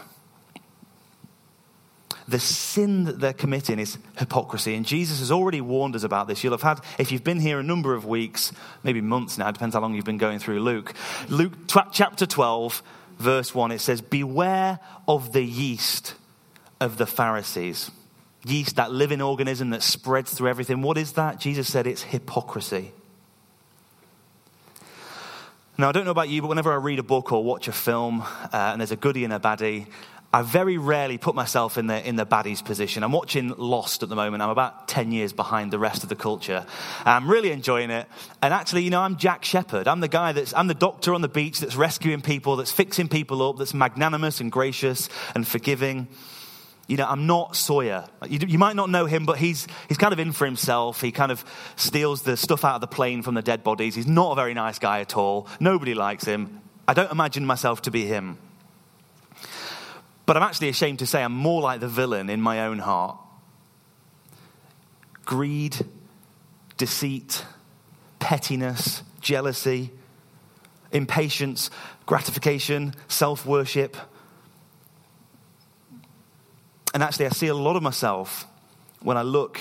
the 2.27 2.41
sin 2.41 3.05
that 3.05 3.21
they're 3.21 3.33
committing 3.33 3.79
is 3.79 3.99
hypocrisy. 4.19 4.75
And 4.75 4.87
Jesus 4.87 5.19
has 5.19 5.31
already 5.31 5.61
warned 5.61 5.95
us 5.95 6.05
about 6.05 6.27
this. 6.27 6.43
You'll 6.43 6.55
have 6.55 6.63
had, 6.63 6.81
if 6.99 7.13
you've 7.13 7.25
been 7.25 7.41
here 7.41 7.59
a 7.59 7.63
number 7.63 7.95
of 7.95 8.07
weeks, 8.07 8.53
maybe 8.83 9.01
months 9.01 9.37
now, 9.37 9.51
depends 9.51 9.75
how 9.75 9.81
long 9.81 9.95
you've 9.95 10.05
been 10.05 10.19
going 10.19 10.39
through 10.39 10.61
Luke. 10.61 10.95
Luke 11.29 11.53
chapter 11.93 12.27
12, 12.27 12.83
verse 13.19 13.55
1, 13.55 13.73
it 13.73 13.81
says, 13.81 14.01
Beware 14.01 14.79
of 15.07 15.33
the 15.33 15.43
yeast 15.43 16.15
of 16.81 16.97
the 16.97 17.07
Pharisees. 17.07 17.91
Yeast, 18.45 18.77
that 18.77 18.93
living 18.93 19.23
organism 19.23 19.71
that 19.71 19.83
spreads 19.83 20.35
through 20.35 20.49
everything. 20.49 20.83
What 20.83 20.99
is 20.99 21.13
that? 21.13 21.41
Jesus 21.41 21.71
said 21.71 21.87
it's 21.87 22.03
hypocrisy. 22.03 22.93
Now, 25.77 25.89
I 25.89 25.93
don't 25.93 26.05
know 26.05 26.13
about 26.13 26.29
you, 26.29 26.41
but 26.41 26.49
whenever 26.49 26.73
I 26.73 26.77
read 26.77 27.01
a 27.01 27.03
book 27.03 27.33
or 27.33 27.43
watch 27.43 27.67
a 27.67 27.73
film 27.73 28.23
uh, 28.23 28.49
and 28.53 28.81
there's 28.81 28.93
a 28.93 28.97
goodie 28.97 29.25
and 29.25 29.33
a 29.33 29.41
baddie, 29.41 29.87
I 30.35 30.43
very 30.43 30.79
rarely 30.79 31.17
put 31.17 31.37
myself 31.37 31.79
in 31.79 31.87
the, 31.87 32.05
in 32.05 32.17
the 32.17 32.27
baddie's 32.27 32.61
position. 32.61 33.05
I'm 33.05 33.13
watching 33.13 33.55
Lost 33.57 34.03
at 34.03 34.09
the 34.09 34.17
moment. 34.17 34.43
I'm 34.43 34.51
about 34.51 34.89
10 34.89 35.13
years 35.13 35.33
behind 35.33 35.73
the 35.73 35.79
rest 35.79 36.03
of 36.03 36.09
the 36.09 36.17
culture. 36.17 36.67
I'm 37.05 37.31
really 37.31 37.53
enjoying 37.53 37.91
it. 37.91 38.09
And 38.43 38.53
actually, 38.53 38.83
you 38.83 38.91
know, 38.91 39.01
I'm 39.01 39.17
Jack 39.17 39.45
Shephard. 39.45 39.87
I'm 39.87 40.01
the 40.01 40.09
guy 40.09 40.33
that's, 40.33 40.53
I'm 40.53 40.67
the 40.67 40.75
doctor 40.75 41.15
on 41.15 41.21
the 41.21 41.29
beach 41.29 41.61
that's 41.61 41.77
rescuing 41.77 42.21
people, 42.21 42.57
that's 42.57 42.73
fixing 42.73 43.07
people 43.07 43.49
up, 43.49 43.59
that's 43.59 43.75
magnanimous 43.75 44.41
and 44.41 44.51
gracious 44.51 45.09
and 45.37 45.47
forgiving. 45.47 46.09
You 46.89 46.97
know, 46.97 47.07
I'm 47.09 47.29
not 47.29 47.55
Sawyer. 47.55 48.05
You, 48.29 48.41
you, 48.45 48.59
might 48.59 48.75
not 48.75 48.91
know 48.91 49.07
him, 49.07 49.27
but 49.27 49.39
he's, 49.39 49.69
he's 49.87 49.99
kind 49.99 50.13
of 50.13 50.19
in 50.19 50.33
for 50.33 50.47
himself. 50.47 51.01
He 51.01 51.13
kind 51.13 51.31
of 51.31 51.45
steals 51.77 52.23
the 52.23 52.37
stuff 52.37 52.65
out 52.65 52.75
of 52.75 52.81
the 52.81 52.89
plane 52.89 53.23
from 53.23 53.37
the 53.37 53.43
dead 53.43 53.63
bodies. 53.63 53.95
He's 53.95 54.09
not 54.09 54.33
a 54.33 54.35
very 54.35 54.53
nice 54.53 54.81
guy 54.81 54.99
at 54.99 55.17
all. 55.17 55.47
Nobody 55.61 55.95
likes 55.95 56.25
him. 56.25 56.61
I 56.89 56.95
don't 56.95 57.13
imagine 57.13 57.47
myself 57.47 57.83
to 57.83 57.93
be 57.93 58.05
him. 58.05 58.37
But 60.27 60.37
I'm 60.37 60.43
actually 60.43 60.69
ashamed 60.69 61.01
to 61.01 61.07
say 61.07 61.23
I'm 61.23 61.33
more 61.33 61.61
like 61.61 61.81
the 61.81 61.89
villain 61.89 62.31
in 62.31 62.41
my 62.41 62.67
own 62.67 62.79
heart. 62.79 63.19
Greed, 65.25 65.77
deceit, 66.77 67.45
pettiness, 68.19 69.03
jealousy, 69.21 69.91
impatience, 70.93 71.71
gratification, 72.07 72.95
self 73.09 73.45
worship. 73.45 73.97
And 76.95 77.03
actually, 77.03 77.27
I 77.27 77.31
see 77.31 77.49
a 77.49 77.55
lot 77.55 77.77
of 77.77 77.83
myself 77.83 78.47
when 79.01 79.17
I 79.17 79.23
look 79.23 79.61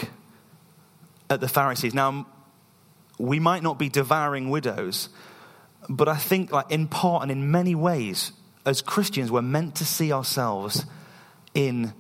at 1.30 1.42
the 1.42 1.48
Pharisees. 1.48 1.94
Now, 1.94 2.28
we 3.18 3.40
might 3.40 3.64
not 3.64 3.80
be 3.80 3.90
devouring 3.90 4.50
widows, 4.50 5.10
but 5.90 6.08
I 6.08 6.16
think, 6.16 6.52
like 6.52 6.72
in 6.72 6.88
part 6.88 7.24
and 7.24 7.32
in 7.32 7.52
many 7.52 7.76
ways, 7.76 8.32
as 8.66 8.82
Christians, 8.82 9.32
we're 9.32 9.42
meant 9.42 9.76
to 9.76 9.86
see 9.86 10.12
ourselves 10.12 10.86
in 11.54 11.94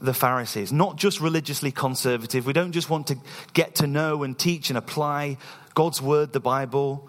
the 0.00 0.12
Pharisees, 0.12 0.72
not 0.72 0.96
just 0.96 1.20
religiously 1.20 1.70
conservative. 1.70 2.44
We 2.44 2.52
don't 2.52 2.72
just 2.72 2.90
want 2.90 3.06
to 3.08 3.18
get 3.52 3.76
to 3.76 3.86
know 3.86 4.24
and 4.24 4.36
teach 4.36 4.68
and 4.68 4.76
apply 4.76 5.38
God's 5.74 6.02
word, 6.02 6.32
the 6.32 6.40
Bible. 6.40 7.08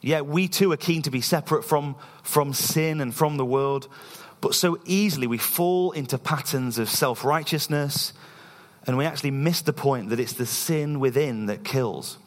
Yeah, 0.00 0.22
we 0.22 0.48
too 0.48 0.72
are 0.72 0.76
keen 0.76 1.02
to 1.02 1.10
be 1.10 1.20
separate 1.20 1.64
from, 1.64 1.94
from 2.24 2.52
sin 2.52 3.00
and 3.00 3.14
from 3.14 3.36
the 3.36 3.46
world, 3.46 3.88
but 4.40 4.54
so 4.54 4.80
easily 4.84 5.28
we 5.28 5.38
fall 5.38 5.92
into 5.92 6.18
patterns 6.18 6.78
of 6.78 6.90
self 6.90 7.24
righteousness 7.24 8.12
and 8.84 8.98
we 8.98 9.04
actually 9.04 9.30
miss 9.30 9.62
the 9.62 9.72
point 9.72 10.10
that 10.10 10.18
it's 10.18 10.32
the 10.32 10.46
sin 10.46 10.98
within 10.98 11.46
that 11.46 11.62
kills. 11.62 12.18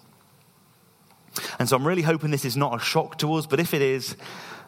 And 1.60 1.68
so 1.68 1.75
I'm 1.75 1.86
really 1.86 2.02
hoping 2.02 2.32
this 2.32 2.46
is 2.46 2.56
not 2.56 2.74
a 2.74 2.84
shock 2.84 3.18
to 3.18 3.34
us, 3.34 3.46
but 3.46 3.60
if 3.60 3.74
it 3.74 3.82
is, 3.82 4.16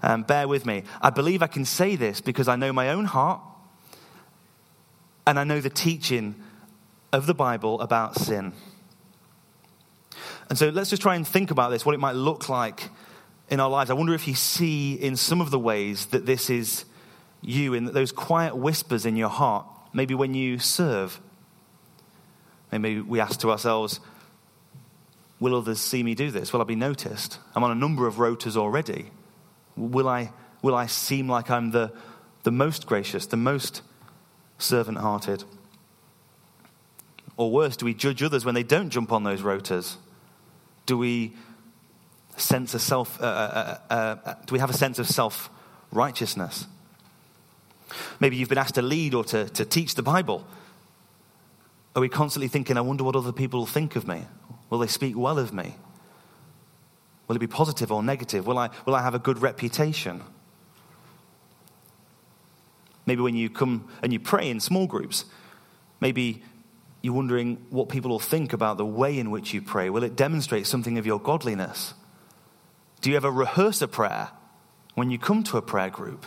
um, 0.04 0.24
bear 0.24 0.48
with 0.48 0.66
me. 0.66 0.84
I 1.02 1.10
believe 1.10 1.42
I 1.42 1.48
can 1.48 1.66
say 1.66 1.96
this 1.96 2.22
because 2.22 2.48
I 2.48 2.56
know 2.56 2.72
my 2.72 2.90
own 2.90 3.06
heart 3.06 3.42
and 5.26 5.40
I 5.40 5.44
know 5.44 5.60
the 5.60 5.70
teaching 5.70 6.36
of 7.12 7.26
the 7.26 7.34
Bible 7.34 7.82
about 7.82 8.16
sin. 8.16 8.54
And 10.50 10.58
so 10.58 10.70
let's 10.70 10.90
just 10.90 11.02
try 11.02 11.16
and 11.16 11.28
think 11.28 11.52
about 11.52 11.70
this, 11.70 11.86
what 11.86 11.96
it 11.96 12.00
might 12.00 12.16
look 12.16 12.48
like 12.48 12.90
in 13.50 13.60
our 13.60 13.70
lives. 13.70 13.90
I 13.90 13.94
wonder 13.94 14.14
if 14.14 14.28
you 14.28 14.36
see 14.36 14.94
in 14.94 15.16
some 15.16 15.42
of 15.42 15.52
the 15.52 15.60
ways 15.60 16.08
that 16.08 16.26
this 16.26 16.50
is 16.50 16.86
you, 17.42 17.74
in 17.74 17.86
those 17.86 18.12
quiet 18.12 18.56
whispers 18.56 19.06
in 19.06 19.16
your 19.16 19.30
heart, 19.30 19.66
maybe 19.94 20.14
when 20.14 20.34
you 20.34 20.60
serve. 20.60 21.20
Maybe 22.72 23.02
we 23.02 23.20
ask 23.20 23.40
to 23.42 23.52
ourselves, 23.52 24.00
Will 25.40 25.56
others 25.56 25.80
see 25.80 26.02
me 26.02 26.16
do 26.16 26.32
this? 26.32 26.52
Will 26.52 26.62
I 26.62 26.64
be 26.64 26.76
noticed? 26.76 27.38
I'm 27.56 27.64
on 27.64 27.72
a 27.72 27.76
number 27.76 28.08
of 28.08 28.16
rotas 28.16 28.58
already. 28.58 29.12
Will 29.78 30.10
I, 30.10 30.32
will 30.62 30.76
I 30.76 30.88
seem 30.88 31.30
like 31.30 31.50
I'm 31.50 31.72
the, 31.72 31.94
the 32.44 32.52
most 32.52 32.88
gracious, 32.88 33.28
the 33.28 33.38
most 33.38 33.82
servant 34.58 34.98
hearted? 34.98 35.44
Or 37.38 37.52
worse, 37.52 37.78
do 37.78 37.86
we 37.86 37.94
judge 37.94 38.24
others 38.24 38.44
when 38.44 38.56
they 38.56 38.64
don't 38.64 38.90
jump 38.90 39.12
on 39.12 39.24
those 39.24 39.42
rotas? 39.42 39.98
Do 40.88 40.98
we 40.98 41.34
sense 42.36 42.74
a 42.74 42.80
self? 42.80 43.22
Uh, 43.22 43.26
uh, 43.26 43.78
uh, 43.90 43.94
uh 44.26 44.34
do 44.46 44.54
we 44.54 44.60
have 44.60 44.72
a 44.72 44.74
sense 44.74 44.98
of 44.98 45.08
self 45.08 45.50
righteousness? 45.92 46.66
Maybe 48.20 48.36
you've 48.36 48.50
been 48.50 48.58
asked 48.58 48.76
to 48.76 48.82
lead 48.82 49.14
or 49.14 49.24
to, 49.26 49.48
to 49.50 49.66
teach 49.66 49.96
the 49.96 50.04
Bible. 50.04 50.46
Are 51.96 52.02
we 52.02 52.10
constantly 52.10 52.48
thinking, 52.48 52.78
I 52.78 52.82
wonder 52.82 53.04
what 53.04 53.16
other 53.16 53.32
people 53.32 53.66
think 53.66 53.96
of 53.96 54.08
me? 54.08 54.26
Will 54.70 54.80
they 54.80 54.88
speak 54.88 55.16
well 55.16 55.40
of 55.40 55.54
me? 55.54 55.76
Will 57.28 57.36
it 57.36 57.40
be 57.40 57.48
positive 57.48 57.92
or 57.92 58.02
negative? 58.02 58.48
Will 58.48 58.58
I, 58.58 58.70
will 58.86 58.96
I 58.96 59.02
have 59.02 59.16
a 59.16 59.20
good 59.20 59.40
reputation? 59.40 60.24
Maybe 63.06 63.22
when 63.22 63.36
you 63.36 63.50
come 63.50 63.88
and 64.02 64.14
you 64.14 64.20
pray 64.20 64.50
in 64.50 64.60
small 64.60 64.88
groups, 64.88 65.26
maybe 66.00 66.44
you're 67.02 67.14
wondering 67.14 67.66
what 67.70 67.90
people 67.90 68.12
will 68.12 68.20
think 68.20 68.54
about 68.54 68.78
the 68.78 68.86
way 68.86 69.18
in 69.18 69.32
which 69.32 69.54
you 69.54 69.62
pray. 69.62 69.90
Will 69.90 70.04
it 70.04 70.16
demonstrate 70.16 70.68
something 70.68 70.98
of 70.98 71.06
your 71.06 71.20
godliness? 71.20 71.94
Do 73.02 73.10
you 73.10 73.16
ever 73.16 73.32
rehearse 73.32 73.82
a 73.82 73.88
prayer 73.88 74.30
when 74.96 75.12
you 75.12 75.20
come 75.20 75.44
to 75.44 75.58
a 75.58 75.62
prayer 75.62 75.90
group 75.90 76.26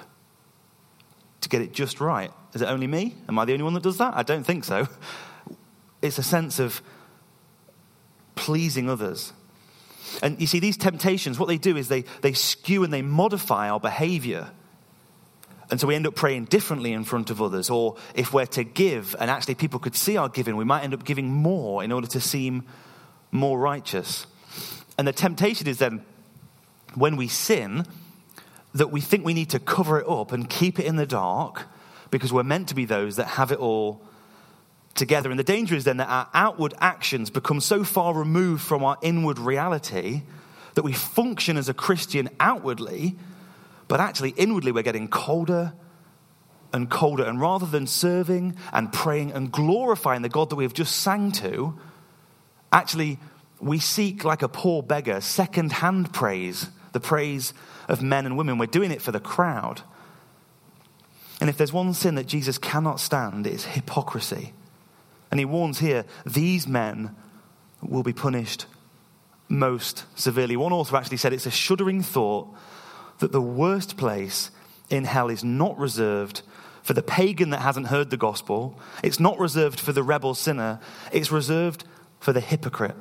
to 1.41 1.49
get 1.49 1.61
it 1.61 1.73
just 1.73 2.01
right? 2.01 2.31
Is 2.55 2.63
it 2.63 2.67
only 2.67 2.87
me? 2.87 3.17
Am 3.29 3.39
I 3.39 3.45
the 3.45 3.53
only 3.53 3.65
one 3.65 3.75
that 3.75 3.83
does 3.83 3.99
that? 3.99 4.15
I 4.17 4.23
don't 4.23 4.45
think 4.45 4.65
so. 4.65 4.89
It's 6.01 6.19
a 6.19 6.23
sense 6.23 6.59
of 6.59 6.81
pleasing 8.35 8.89
others. 8.89 9.35
And 10.23 10.41
you 10.41 10.47
see, 10.47 10.61
these 10.61 10.77
temptations, 10.77 11.39
what 11.39 11.49
they 11.49 11.59
do 11.59 11.77
is 11.77 11.89
they, 11.89 12.05
they 12.23 12.33
skew 12.33 12.85
and 12.85 12.93
they 12.93 13.03
modify 13.03 13.71
our 13.71 13.81
behavior. 13.81 14.51
And 15.71 15.81
so 15.81 15.87
we 15.87 15.95
end 15.95 16.07
up 16.07 16.15
praying 16.15 16.47
differently 16.47 16.93
in 16.93 17.05
front 17.05 17.31
of 17.31 17.41
others. 17.41 17.71
Or 17.71 17.97
if 18.15 18.33
we're 18.33 18.47
to 18.47 18.65
give, 18.65 19.15
and 19.21 19.31
actually 19.31 19.55
people 19.55 19.79
could 19.79 19.95
see 19.95 20.17
our 20.17 20.29
giving, 20.29 20.57
we 20.57 20.65
might 20.65 20.83
end 20.83 20.95
up 20.95 21.05
giving 21.05 21.31
more 21.31 21.85
in 21.85 21.93
order 21.93 22.09
to 22.09 22.21
seem 22.21 22.65
more 23.31 23.59
righteous. 23.59 24.27
And 24.99 25.07
the 25.07 25.13
temptation 25.13 25.69
is 25.69 25.79
then 25.79 26.05
when 26.95 27.17
we 27.17 27.29
sin, 27.29 27.87
that 28.75 28.91
we 28.91 29.01
think 29.01 29.25
we 29.25 29.35
need 29.35 29.51
to 29.51 29.59
cover 29.59 29.99
it 29.99 30.09
up 30.09 30.33
and 30.33 30.49
keep 30.49 30.79
it 30.79 30.87
in 30.87 30.97
the 30.97 31.07
dark 31.07 31.67
because 32.11 32.33
we're 32.33 32.43
meant 32.43 32.69
to 32.69 32.75
be 32.75 32.85
those 32.85 33.17
that 33.17 33.27
have 33.27 33.53
it 33.53 33.59
all 33.59 34.01
together. 34.95 35.31
And 35.31 35.39
the 35.39 35.45
danger 35.45 35.75
is 35.75 35.85
then 35.85 35.99
that 35.99 36.09
our 36.09 36.29
outward 36.35 36.75
actions 36.81 37.31
become 37.31 37.61
so 37.61 37.85
far 37.85 38.15
removed 38.15 38.63
from 38.63 38.85
our 38.85 38.99
inward 39.03 39.39
reality 39.39 40.23
that 40.75 40.83
we 40.83 40.93
function 40.93 41.57
as 41.57 41.69
a 41.69 41.75
Christian 41.75 42.29
outwardly, 42.39 43.17
but 43.89 44.01
actually 44.01 44.31
inwardly 44.31 44.73
we're 44.73 44.83
getting 44.83 45.09
colder 45.09 45.73
and 46.73 46.91
colder. 46.91 47.25
And 47.25 47.41
rather 47.41 47.67
than 47.67 47.87
serving 47.87 48.57
and 48.73 48.93
praying 48.93 49.33
and 49.33 49.51
glorifying 49.51 50.23
the 50.23 50.29
God 50.29 50.51
that 50.51 50.57
we 50.57 50.65
have 50.65 50.75
just 50.75 50.97
sang 50.97 51.33
to, 51.33 51.79
actually 52.73 53.19
we 53.61 53.79
seek, 53.79 54.25
like 54.25 54.43
a 54.43 54.49
poor 54.49 54.83
beggar, 54.83 55.21
second 55.21 55.73
hand 55.73 56.13
praise, 56.13 56.69
the 56.93 57.01
praise 57.01 57.53
of 57.89 58.03
men 58.03 58.27
and 58.27 58.37
women. 58.37 58.59
We're 58.59 58.67
doing 58.67 58.91
it 58.91 59.03
for 59.03 59.13
the 59.13 59.21
crowd. 59.21 59.83
And 61.41 61.51
if 61.51 61.57
there's 61.57 61.73
one 61.73 61.95
sin 61.95 62.15
that 62.17 62.27
Jesus 62.27 62.59
cannot 62.59 63.01
stand, 63.01 63.47
it's 63.47 63.65
hypocrisy. 63.65 64.53
And 65.31 65.39
he 65.39 65.45
warns 65.45 65.79
here 65.79 66.05
these 66.27 66.67
men 66.67 67.15
will 67.83 68.03
be 68.03 68.13
punished 68.13 68.67
most 69.49 70.05
severely. 70.19 70.57
One 70.57 70.73
author 70.73 70.97
actually 70.97 71.17
said 71.17 71.33
it's 71.33 71.47
a 71.47 71.51
shuddering 71.51 72.03
thought 72.03 72.49
that 73.19 73.33
the 73.33 73.41
worst 73.41 73.97
place 73.97 74.51
in 74.89 75.05
hell 75.05 75.29
is 75.29 75.45
not 75.45 75.79
reserved 75.79 76.43
for 76.83 76.95
the 76.95 77.03
pagan 77.03 77.51
that 77.51 77.61
hasn't 77.61 77.89
heard 77.89 78.11
the 78.11 78.17
gospel, 78.17 78.79
it's 79.05 79.21
not 79.21 79.39
reserved 79.39 79.79
for 79.79 79.93
the 79.93 80.03
rebel 80.03 80.35
sinner, 80.35 80.81
it's 81.13 81.31
reserved 81.31 81.85
for 82.19 82.33
the 82.33 82.41
hypocrite. 82.41 82.97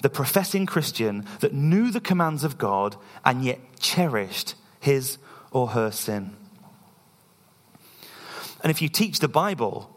The 0.00 0.08
professing 0.08 0.64
Christian 0.64 1.26
that 1.40 1.52
knew 1.52 1.90
the 1.90 2.00
commands 2.00 2.44
of 2.44 2.56
God 2.56 2.96
and 3.24 3.44
yet 3.44 3.58
cherished 3.80 4.54
his 4.80 5.18
or 5.50 5.68
her 5.68 5.90
sin. 5.90 6.36
And 8.62 8.70
if 8.70 8.80
you 8.80 8.88
teach 8.88 9.18
the 9.18 9.28
Bible, 9.28 9.90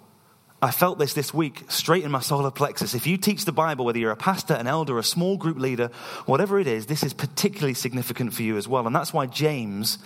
I 0.62 0.70
felt 0.70 1.00
this 1.00 1.14
this 1.14 1.34
week 1.34 1.64
straight 1.70 2.04
in 2.04 2.12
my 2.12 2.20
solar 2.20 2.52
plexus. 2.52 2.94
If 2.94 3.08
you 3.08 3.18
teach 3.18 3.46
the 3.46 3.52
Bible, 3.52 3.84
whether 3.84 3.98
you're 3.98 4.12
a 4.12 4.16
pastor, 4.16 4.54
an 4.54 4.68
elder, 4.68 5.00
a 5.00 5.04
small 5.04 5.36
group 5.36 5.58
leader, 5.58 5.90
whatever 6.28 6.60
it 6.60 6.68
is, 6.68 6.86
this 6.86 7.04
is 7.04 7.14
particularly 7.14 7.74
significant 7.74 8.34
for 8.34 8.44
you 8.44 8.58
as 8.58 8.68
well. 8.68 8.86
And 8.86 8.96
that's 8.96 9.12
why 9.12 9.26
James, 9.26 9.98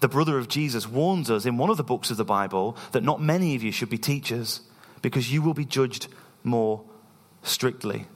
the 0.00 0.08
brother 0.08 0.38
of 0.38 0.48
Jesus, 0.48 0.88
warns 0.88 1.30
us 1.30 1.44
in 1.44 1.58
one 1.58 1.68
of 1.68 1.76
the 1.76 1.84
books 1.84 2.10
of 2.10 2.16
the 2.16 2.24
Bible 2.24 2.74
that 2.92 3.02
not 3.02 3.20
many 3.20 3.54
of 3.54 3.62
you 3.62 3.70
should 3.70 3.90
be 3.90 3.98
teachers 3.98 4.62
because 5.02 5.30
you 5.30 5.42
will 5.42 5.54
be 5.54 5.66
judged 5.66 6.08
more 6.42 6.82
strictly. 7.42 8.06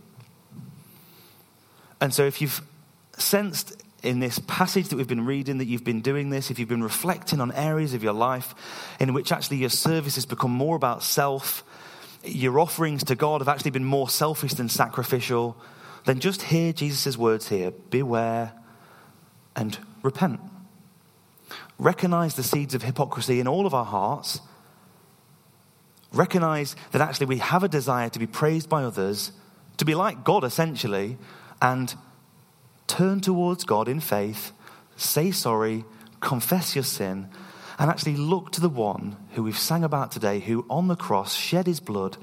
And 2.00 2.14
so 2.14 2.24
if 2.24 2.40
you've 2.40 2.62
sensed 3.18 3.82
in 4.02 4.18
this 4.18 4.38
passage 4.46 4.88
that 4.88 4.96
we've 4.96 5.06
been 5.06 5.26
reading 5.26 5.58
that 5.58 5.66
you've 5.66 5.84
been 5.84 6.00
doing 6.00 6.30
this, 6.30 6.50
if 6.50 6.58
you've 6.58 6.68
been 6.68 6.82
reflecting 6.82 7.40
on 7.40 7.52
areas 7.52 7.94
of 7.94 8.02
your 8.02 8.12
life 8.12 8.54
in 8.98 9.12
which 9.14 9.32
actually 9.32 9.58
your 9.58 9.70
service 9.70 10.16
has 10.16 10.26
become 10.26 10.50
more 10.50 10.76
about 10.76 11.02
self 11.02 11.64
your 12.24 12.58
offerings 12.60 13.04
to 13.04 13.14
God 13.14 13.40
have 13.40 13.48
actually 13.48 13.70
been 13.72 13.84
more 13.84 14.08
selfish 14.08 14.54
than 14.54 14.68
sacrificial, 14.68 15.56
then 16.04 16.20
just 16.20 16.42
hear 16.42 16.72
Jesus' 16.72 17.16
words 17.16 17.48
here 17.48 17.70
beware 17.90 18.52
and 19.56 19.78
repent. 20.02 20.40
recognize 21.78 22.34
the 22.34 22.42
seeds 22.42 22.74
of 22.74 22.82
hypocrisy 22.82 23.40
in 23.40 23.48
all 23.48 23.66
of 23.66 23.74
our 23.74 23.84
hearts, 23.84 24.40
recognize 26.12 26.76
that 26.92 27.02
actually 27.02 27.26
we 27.26 27.38
have 27.38 27.64
a 27.64 27.68
desire 27.68 28.08
to 28.08 28.18
be 28.20 28.26
praised 28.26 28.68
by 28.68 28.84
others, 28.84 29.32
to 29.78 29.84
be 29.84 29.94
like 29.94 30.22
God 30.22 30.44
essentially, 30.44 31.18
and 31.60 31.94
turn 32.92 33.22
towards 33.22 33.64
God 33.64 33.88
in 33.88 34.00
faith, 34.00 34.52
say 34.96 35.30
sorry, 35.30 35.86
confess 36.20 36.74
your 36.74 36.84
sin, 36.84 37.28
and 37.78 37.90
actually 37.90 38.16
look 38.16 38.52
to 38.52 38.60
the 38.60 38.68
one 38.68 39.16
who 39.30 39.42
we've 39.42 39.58
sang 39.58 39.82
about 39.82 40.12
today, 40.12 40.40
who 40.40 40.66
on 40.68 40.88
the 40.88 40.96
cross 40.96 41.34
shed 41.34 41.66
his 41.66 41.80
blood 41.80 42.18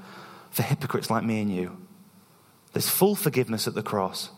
for 0.50 0.62
hypocrites 0.62 1.10
like 1.10 1.24
me 1.24 1.42
and 1.42 1.52
you. 1.52 1.76
There's 2.72 2.88
full 2.88 3.16
forgiveness 3.16 3.66
at 3.66 3.74
the 3.74 3.82
cross. 3.82 4.30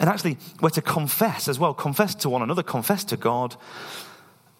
And 0.00 0.10
actually, 0.10 0.38
we're 0.60 0.70
to 0.70 0.82
confess 0.82 1.46
as 1.46 1.60
well, 1.60 1.72
confess 1.72 2.16
to 2.16 2.28
one 2.28 2.42
another, 2.42 2.64
confess 2.64 3.04
to 3.04 3.16
God, 3.16 3.54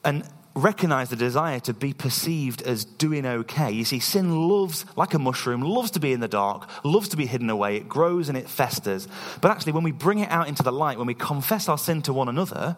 and 0.04 0.24
recognize 0.54 1.10
the 1.10 1.16
desire 1.16 1.60
to 1.60 1.72
be 1.72 1.92
perceived 1.92 2.62
as 2.62 2.84
doing 2.84 3.24
okay. 3.24 3.70
You 3.70 3.84
see, 3.84 4.00
sin 4.00 4.48
loves, 4.48 4.84
like 4.96 5.14
a 5.14 5.18
mushroom, 5.18 5.62
loves 5.62 5.92
to 5.92 6.00
be 6.00 6.12
in 6.12 6.20
the 6.20 6.28
dark, 6.28 6.68
loves 6.84 7.08
to 7.10 7.16
be 7.16 7.26
hidden 7.26 7.50
away. 7.50 7.76
It 7.76 7.88
grows 7.88 8.28
and 8.28 8.36
it 8.36 8.48
festers. 8.48 9.06
But 9.40 9.52
actually, 9.52 9.72
when 9.72 9.84
we 9.84 9.92
bring 9.92 10.18
it 10.18 10.30
out 10.30 10.48
into 10.48 10.62
the 10.62 10.72
light, 10.72 10.98
when 10.98 11.06
we 11.06 11.14
confess 11.14 11.68
our 11.68 11.78
sin 11.78 12.02
to 12.02 12.12
one 12.12 12.28
another, 12.28 12.76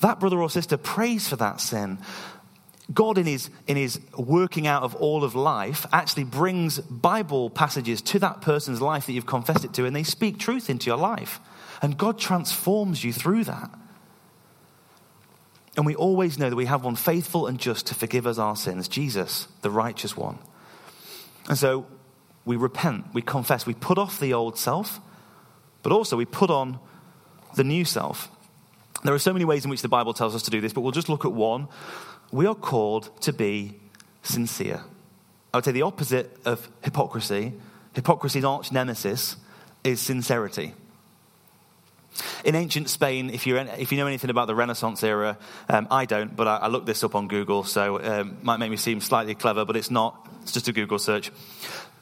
that 0.00 0.20
brother 0.20 0.40
or 0.40 0.50
sister 0.50 0.76
prays 0.76 1.28
for 1.28 1.36
that 1.36 1.60
sin. 1.60 1.98
God, 2.92 3.18
in 3.18 3.26
his, 3.26 3.50
in 3.66 3.76
his 3.76 4.00
working 4.16 4.66
out 4.66 4.84
of 4.84 4.94
all 4.94 5.24
of 5.24 5.34
life, 5.34 5.86
actually 5.92 6.24
brings 6.24 6.78
Bible 6.78 7.50
passages 7.50 8.00
to 8.02 8.18
that 8.20 8.40
person's 8.40 8.80
life 8.80 9.06
that 9.06 9.12
you've 9.12 9.26
confessed 9.26 9.64
it 9.64 9.72
to, 9.74 9.86
and 9.86 9.96
they 9.96 10.04
speak 10.04 10.38
truth 10.38 10.70
into 10.70 10.86
your 10.86 10.98
life. 10.98 11.40
And 11.82 11.98
God 11.98 12.18
transforms 12.18 13.02
you 13.02 13.12
through 13.12 13.44
that. 13.44 13.70
And 15.76 15.84
we 15.84 15.94
always 15.94 16.38
know 16.38 16.48
that 16.48 16.56
we 16.56 16.64
have 16.64 16.84
one 16.84 16.96
faithful 16.96 17.46
and 17.46 17.58
just 17.58 17.86
to 17.88 17.94
forgive 17.94 18.26
us 18.26 18.38
our 18.38 18.56
sins 18.56 18.88
Jesus, 18.88 19.46
the 19.62 19.70
righteous 19.70 20.16
one. 20.16 20.38
And 21.48 21.58
so 21.58 21.86
we 22.44 22.56
repent, 22.56 23.06
we 23.12 23.22
confess, 23.22 23.66
we 23.66 23.74
put 23.74 23.98
off 23.98 24.18
the 24.18 24.32
old 24.32 24.58
self, 24.58 25.00
but 25.82 25.92
also 25.92 26.16
we 26.16 26.24
put 26.24 26.50
on 26.50 26.78
the 27.56 27.64
new 27.64 27.84
self. 27.84 28.30
There 29.04 29.14
are 29.14 29.18
so 29.18 29.32
many 29.32 29.44
ways 29.44 29.64
in 29.64 29.70
which 29.70 29.82
the 29.82 29.88
Bible 29.88 30.14
tells 30.14 30.34
us 30.34 30.42
to 30.44 30.50
do 30.50 30.60
this, 30.60 30.72
but 30.72 30.80
we'll 30.80 30.92
just 30.92 31.08
look 31.08 31.24
at 31.24 31.32
one. 31.32 31.68
We 32.32 32.46
are 32.46 32.54
called 32.54 33.20
to 33.22 33.32
be 33.32 33.78
sincere. 34.22 34.82
I 35.52 35.58
would 35.58 35.64
say 35.64 35.72
the 35.72 35.82
opposite 35.82 36.36
of 36.44 36.68
hypocrisy, 36.82 37.52
hypocrisy's 37.94 38.44
arch 38.44 38.72
nemesis, 38.72 39.36
is 39.84 40.00
sincerity. 40.00 40.74
In 42.44 42.54
ancient 42.54 42.88
Spain, 42.88 43.30
if, 43.30 43.46
you 43.46 43.56
if 43.56 43.92
you 43.92 43.98
know 43.98 44.06
anything 44.06 44.30
about 44.30 44.46
the 44.46 44.54
Renaissance 44.54 45.02
era, 45.02 45.38
um, 45.68 45.86
I 45.90 46.04
don't, 46.04 46.34
but 46.34 46.46
I, 46.46 46.56
I, 46.56 46.66
looked 46.68 46.86
this 46.86 47.04
up 47.04 47.14
on 47.14 47.28
Google, 47.28 47.64
so 47.64 48.02
um, 48.02 48.38
might 48.42 48.58
make 48.58 48.70
me 48.70 48.76
seem 48.76 49.00
slightly 49.00 49.34
clever, 49.34 49.64
but 49.64 49.76
it's 49.76 49.90
not. 49.90 50.28
It's 50.42 50.52
just 50.52 50.68
a 50.68 50.72
Google 50.72 50.98
search. 50.98 51.30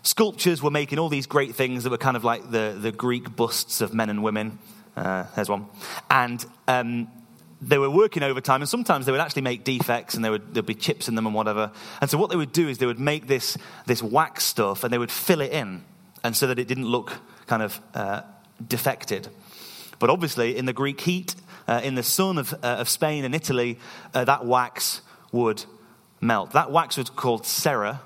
Sculptures 0.02 0.62
were 0.62 0.70
making 0.70 0.98
all 0.98 1.08
these 1.08 1.26
great 1.26 1.54
things 1.54 1.84
that 1.84 1.90
were 1.90 1.98
kind 1.98 2.16
of 2.16 2.24
like 2.24 2.50
the, 2.50 2.76
the 2.78 2.92
Greek 2.92 3.34
busts 3.34 3.80
of 3.80 3.94
men 3.94 4.10
and 4.10 4.22
women. 4.22 4.58
Uh, 4.96 5.24
there's 5.34 5.48
one. 5.48 5.66
And 6.10 6.44
um, 6.68 7.08
they 7.60 7.78
were 7.78 7.90
working 7.90 8.22
overtime, 8.22 8.60
and 8.60 8.68
sometimes 8.68 9.06
they 9.06 9.12
would 9.12 9.20
actually 9.20 9.42
make 9.42 9.64
defects, 9.64 10.14
and 10.14 10.24
there 10.24 10.32
would 10.32 10.54
there'd 10.54 10.66
be 10.66 10.74
chips 10.74 11.08
in 11.08 11.14
them 11.14 11.26
and 11.26 11.34
whatever. 11.34 11.72
And 12.00 12.10
so 12.10 12.18
what 12.18 12.30
they 12.30 12.36
would 12.36 12.52
do 12.52 12.68
is 12.68 12.78
they 12.78 12.86
would 12.86 13.00
make 13.00 13.26
this, 13.26 13.56
this 13.86 14.02
wax 14.02 14.44
stuff, 14.44 14.84
and 14.84 14.92
they 14.92 14.98
would 14.98 15.10
fill 15.10 15.40
it 15.40 15.52
in, 15.52 15.82
and 16.22 16.36
so 16.36 16.46
that 16.46 16.58
it 16.58 16.68
didn't 16.68 16.86
look 16.86 17.12
kind 17.46 17.62
of 17.62 17.80
uh, 17.94 18.22
defected. 18.66 19.28
But 19.98 20.10
obviously, 20.10 20.56
in 20.56 20.66
the 20.66 20.72
Greek 20.72 21.00
heat, 21.00 21.34
uh, 21.66 21.80
in 21.82 21.94
the 21.94 22.02
sun 22.02 22.38
of, 22.38 22.52
uh, 22.54 22.76
of 22.80 22.88
Spain 22.88 23.24
and 23.24 23.34
Italy, 23.34 23.78
uh, 24.12 24.24
that 24.24 24.44
wax 24.44 25.02
would 25.32 25.64
melt. 26.20 26.52
That 26.52 26.70
wax 26.70 26.96
was 26.96 27.10
called 27.10 27.46
cera, 27.46 28.00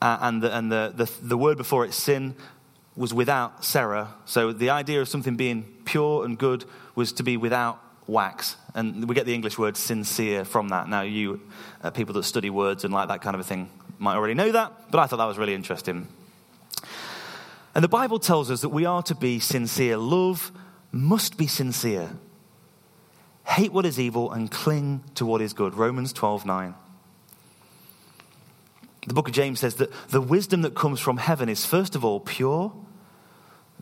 uh, 0.00 0.18
and, 0.20 0.42
the, 0.42 0.56
and 0.56 0.70
the, 0.70 0.92
the, 0.94 1.10
the 1.22 1.36
word 1.36 1.56
before 1.56 1.84
it, 1.84 1.92
sin, 1.92 2.34
was 2.96 3.12
without 3.12 3.64
cera. 3.64 4.14
So 4.24 4.52
the 4.52 4.70
idea 4.70 5.00
of 5.00 5.08
something 5.08 5.36
being 5.36 5.64
pure 5.84 6.24
and 6.24 6.38
good 6.38 6.64
was 6.94 7.12
to 7.12 7.22
be 7.22 7.36
without 7.36 7.80
wax. 8.06 8.56
And 8.74 9.08
we 9.08 9.14
get 9.14 9.26
the 9.26 9.34
English 9.34 9.58
word 9.58 9.76
sincere 9.76 10.44
from 10.44 10.68
that. 10.68 10.88
Now, 10.88 11.02
you 11.02 11.40
uh, 11.82 11.90
people 11.90 12.14
that 12.14 12.22
study 12.24 12.50
words 12.50 12.84
and 12.84 12.92
like 12.92 13.08
that 13.08 13.20
kind 13.20 13.34
of 13.34 13.40
a 13.40 13.44
thing 13.44 13.68
might 13.98 14.14
already 14.16 14.34
know 14.34 14.52
that, 14.52 14.90
but 14.90 14.98
I 14.98 15.06
thought 15.06 15.16
that 15.16 15.24
was 15.24 15.38
really 15.38 15.54
interesting. 15.54 16.06
And 17.74 17.84
the 17.84 17.88
Bible 17.88 18.18
tells 18.18 18.50
us 18.50 18.62
that 18.62 18.70
we 18.70 18.86
are 18.86 19.02
to 19.02 19.14
be 19.14 19.38
sincere. 19.38 19.96
Love 19.96 20.52
must 20.96 21.36
be 21.36 21.46
sincere. 21.46 22.10
Hate 23.44 23.72
what 23.72 23.86
is 23.86 23.98
evil 24.00 24.32
and 24.32 24.50
cling 24.50 25.04
to 25.14 25.24
what 25.24 25.40
is 25.40 25.52
good. 25.52 25.74
Romans 25.74 26.12
12 26.12 26.44
9. 26.44 26.74
The 29.06 29.14
book 29.14 29.28
of 29.28 29.34
James 29.34 29.60
says 29.60 29.76
that 29.76 29.92
the 30.08 30.20
wisdom 30.20 30.62
that 30.62 30.74
comes 30.74 30.98
from 30.98 31.18
heaven 31.18 31.48
is 31.48 31.64
first 31.64 31.94
of 31.94 32.04
all 32.04 32.18
pure, 32.18 32.72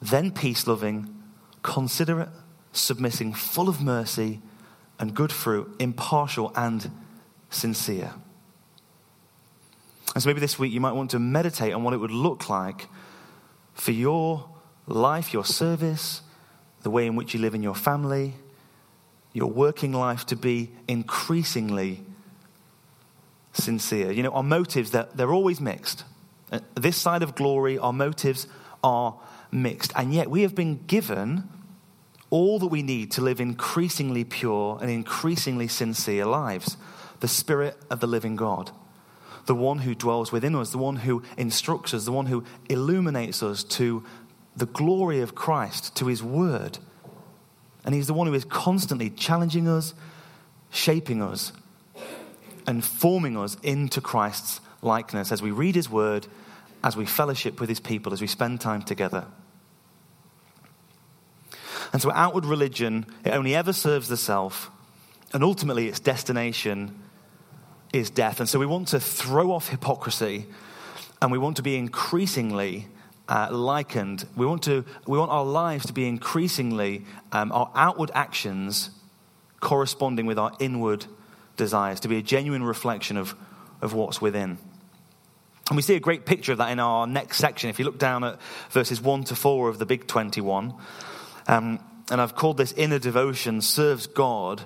then 0.01 0.31
peace 0.31 0.67
loving, 0.67 1.23
considerate, 1.63 2.29
submitting, 2.73 3.33
full 3.33 3.69
of 3.69 3.81
mercy 3.81 4.43
and 4.99 5.15
good 5.15 5.33
fruit, 5.33 5.75
impartial 5.79 6.53
and 6.55 6.91
sincere. 7.49 8.13
And 10.15 10.23
so 10.23 10.29
maybe 10.29 10.41
this 10.41 10.59
week 10.59 10.73
you 10.73 10.81
might 10.81 10.93
want 10.93 11.11
to 11.13 11.19
meditate 11.19 11.73
on 11.73 11.83
what 11.83 11.95
it 11.95 11.99
would 11.99 12.11
look 12.11 12.49
like 12.49 12.89
for 13.73 13.93
your 13.93 14.49
life, 14.87 15.33
your 15.33 15.45
service, 15.45 16.21
the 16.85 16.91
way 16.91 17.07
in 17.07 17.17
which 17.17 17.35
you 17.35 17.41
live 17.41 17.55
in 17.55 17.63
your 17.63 17.75
family, 17.75 18.35
your 19.33 19.51
working 19.51 19.93
life 19.93 20.25
to 20.27 20.37
be 20.37 20.71
increasingly 20.87 22.05
sincere. 23.53 24.13
You 24.13 24.23
know, 24.23 24.31
our 24.31 24.43
motives, 24.43 24.93
they're, 24.93 25.09
they're 25.15 25.33
always 25.33 25.61
mixed. 25.61 26.05
Uh, 26.53 26.61
this 26.75 26.97
side 26.97 27.23
of 27.23 27.35
glory, 27.35 27.79
our 27.79 27.93
motives 27.93 28.47
are 28.85 29.19
mixed. 29.51 29.93
And 29.97 30.13
yet 30.13 30.31
we 30.31 30.43
have 30.43 30.55
been 30.55 30.85
given 30.87 31.49
all 32.29 32.59
that 32.59 32.67
we 32.67 32.83
need 32.83 33.11
to 33.13 33.23
live 33.23 33.41
increasingly 33.41 34.25
pure 34.25 34.79
and 34.81 34.91
increasingly 34.91 35.69
sincere 35.69 36.27
lives. 36.27 36.77
The 37.21 37.29
Spirit 37.29 37.79
of 37.91 38.01
the 38.01 38.07
living 38.07 38.37
God, 38.37 38.73
the 39.47 39.55
one 39.55 39.79
who 39.79 39.95
dwells 39.95 40.33
within 40.33 40.55
us, 40.55 40.71
the 40.71 40.79
one 40.79 40.97
who 40.97 41.23
instructs 41.39 41.95
us, 41.95 42.05
the 42.05 42.13
one 42.13 42.27
who 42.27 42.45
illuminates 42.69 43.43
us 43.43 43.65
to 43.65 44.05
the 44.57 44.67
glory 44.67 45.21
of 45.21 45.35
Christ 45.35 45.97
to 45.97 46.07
his 46.07 46.23
word. 46.23 46.79
And 47.85 47.95
he's 47.95 48.07
the 48.07 48.15
one 48.15 48.27
who 48.27 48.35
is 48.35 48.45
constantly 48.45 49.11
challenging 49.11 49.69
us, 49.69 49.95
shaping 50.71 51.23
us, 51.23 51.53
and 52.67 52.85
forming 52.85 53.37
us 53.37 53.57
into 53.63 54.01
Christ's 54.01 54.61
likeness 54.81 55.33
as 55.33 55.43
we 55.43 55.51
read 55.51 55.75
his 55.75 55.91
word, 55.91 56.27
as 56.83 56.97
we 56.97 57.07
fellowship 57.07 57.61
with 57.61 57.69
his 57.69 57.81
people, 57.81 58.13
as 58.13 58.21
we 58.21 58.27
spend 58.27 58.61
time 58.61 58.83
together. 58.83 59.27
And 61.93 62.03
so, 62.03 62.11
outward 62.13 62.45
religion, 62.45 63.07
it 63.25 63.31
only 63.31 63.55
ever 63.55 63.73
serves 63.73 64.09
the 64.09 64.17
self, 64.17 64.71
and 65.33 65.45
ultimately 65.45 65.89
its 65.89 66.01
destination 66.01 66.99
is 67.93 68.11
death. 68.11 68.41
And 68.41 68.49
so, 68.49 68.59
we 68.59 68.67
want 68.67 68.89
to 68.89 69.01
throw 69.01 69.53
off 69.53 69.69
hypocrisy, 69.69 70.47
and 71.23 71.31
we 71.31 71.39
want 71.39 71.57
to 71.57 71.63
be 71.63 71.77
increasingly 71.77 72.89
uh, 73.29 73.49
likened. 73.51 74.27
We 74.37 74.47
want, 74.47 74.63
to, 74.65 74.85
we 75.07 75.19
want 75.19 75.31
our 75.31 75.45
lives 75.45 75.87
to 75.87 75.93
be 75.93 76.07
increasingly, 76.07 77.05
um, 77.33 77.53
our 77.53 77.71
outward 77.75 78.11
actions 78.15 78.91
corresponding 79.61 80.27
with 80.27 80.39
our 80.39 80.53
inward 80.61 81.07
desires, 81.57 82.01
to 82.01 82.09
be 82.09 82.19
a 82.19 82.23
genuine 82.23 82.63
reflection 82.63 83.17
of, 83.17 83.35
of 83.81 83.95
what's 83.95 84.21
within. 84.21 84.59
And 85.71 85.77
we 85.77 85.83
see 85.83 85.95
a 85.95 86.01
great 86.01 86.27
picture 86.27 86.53
of 86.53 86.59
that 86.59 86.71
in 86.71 86.79
our 86.79 87.07
next 87.07 87.39
section. 87.39 87.71
If 87.71 87.79
you 87.79 87.87
look 87.87 87.99
down 87.99 88.23
at 88.23 88.39
verses 88.71 89.01
1 89.01 89.25
to 89.25 89.35
4 89.35 89.71
of 89.71 89.79
the 89.79 89.87
big 89.87 90.07
21, 90.07 90.75
um, 91.47 91.79
and 92.11 92.21
I've 92.21 92.35
called 92.35 92.59
this 92.59 92.73
inner 92.73 92.99
devotion 92.99 93.63
serves 93.63 94.07
God 94.07 94.63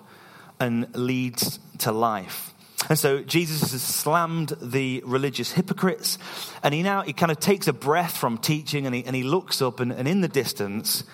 and 0.59 0.93
leads 0.97 1.61
to 1.79 1.93
life. 1.93 2.53
And 2.89 2.99
so 2.99 3.23
Jesus 3.23 3.73
has 3.73 3.83
slammed 3.83 4.57
the 4.63 5.03
religious 5.05 5.53
hypocrites, 5.53 6.17
and 6.63 6.73
he 6.73 6.83
now 6.83 7.03
he 7.03 7.13
kind 7.13 7.33
of 7.33 7.41
takes 7.41 7.67
a 7.69 7.73
breath 7.73 8.17
from 8.17 8.39
teaching 8.39 8.87
and 8.87 8.95
he, 8.95 9.05
and 9.05 9.17
he 9.17 9.25
looks 9.25 9.61
up, 9.61 9.81
and, 9.81 9.93
and 9.93 10.07
in 10.07 10.21
the 10.21 10.29
distance, 10.29 11.05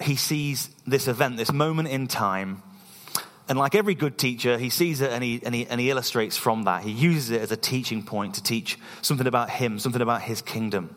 he 0.00 0.14
sees 0.16 0.68
this 0.86 1.08
event, 1.08 1.36
this 1.36 1.52
moment 1.52 1.88
in 1.88 2.06
time. 2.06 2.62
And 3.48 3.58
like 3.58 3.74
every 3.74 3.94
good 3.94 4.16
teacher, 4.16 4.56
he 4.56 4.70
sees 4.70 5.00
it 5.00 5.10
and 5.10 5.22
he, 5.22 5.40
and, 5.44 5.54
he, 5.54 5.66
and 5.66 5.78
he 5.78 5.90
illustrates 5.90 6.36
from 6.36 6.62
that. 6.62 6.82
He 6.82 6.92
uses 6.92 7.30
it 7.30 7.42
as 7.42 7.52
a 7.52 7.56
teaching 7.56 8.02
point 8.02 8.36
to 8.36 8.42
teach 8.42 8.78
something 9.02 9.26
about 9.26 9.50
him, 9.50 9.78
something 9.78 10.00
about 10.00 10.22
his 10.22 10.40
kingdom. 10.40 10.96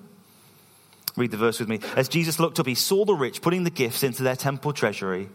Read 1.17 1.31
the 1.31 1.37
verse 1.37 1.59
with 1.59 1.67
me. 1.67 1.79
As 1.95 2.07
Jesus 2.07 2.39
looked 2.39 2.59
up, 2.59 2.67
he 2.67 2.75
saw 2.75 3.03
the 3.03 3.15
rich 3.15 3.41
putting 3.41 3.63
the 3.63 3.69
gifts 3.69 4.03
into 4.03 4.23
their 4.23 4.35
temple 4.35 4.71
treasury. 4.71 5.29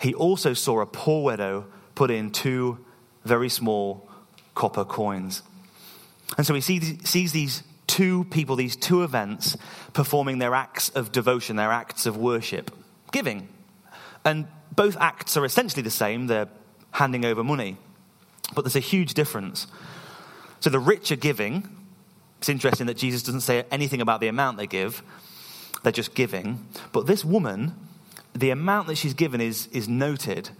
He 0.00 0.14
also 0.14 0.54
saw 0.54 0.80
a 0.80 0.86
poor 0.86 1.22
widow 1.22 1.66
put 1.94 2.10
in 2.10 2.30
two 2.30 2.84
very 3.24 3.48
small 3.48 4.08
copper 4.54 4.84
coins. 4.84 5.42
And 6.36 6.46
so 6.46 6.54
he 6.54 6.60
sees, 6.60 7.32
these 7.32 7.62
two 7.86 8.24
people, 8.24 8.56
these 8.56 8.76
two 8.76 9.02
events, 9.02 9.56
performing 9.92 10.38
their 10.38 10.54
acts 10.54 10.88
of 10.90 11.12
devotion, 11.12 11.56
their 11.56 11.72
acts 11.72 12.06
of 12.06 12.16
worship, 12.16 12.70
giving. 13.12 13.48
And 14.24 14.46
both 14.74 14.96
acts 14.98 15.36
are 15.36 15.44
essentially 15.44 15.82
the 15.82 15.90
same. 15.90 16.26
They're 16.26 16.48
handing 16.92 17.24
over 17.24 17.42
money. 17.42 17.76
But 18.54 18.62
there's 18.62 18.76
a 18.76 18.80
huge 18.80 19.14
difference. 19.14 19.66
So 20.60 20.70
the 20.70 20.78
rich 20.78 21.10
are 21.10 21.16
giving. 21.16 21.68
It's 22.38 22.48
interesting 22.48 22.86
that 22.86 22.96
Jesus 22.96 23.22
doesn't 23.22 23.40
say 23.42 23.64
anything 23.70 24.00
about 24.00 24.20
the 24.20 24.28
amount 24.28 24.56
they 24.56 24.66
give, 24.66 25.02
they're 25.82 25.92
just 25.92 26.14
giving. 26.14 26.66
But 26.92 27.06
this 27.06 27.24
woman, 27.24 27.74
the 28.34 28.50
amount 28.50 28.86
that 28.88 28.96
she's 28.96 29.14
given 29.14 29.40
is, 29.40 29.66
is 29.68 29.88
noted 29.88 30.50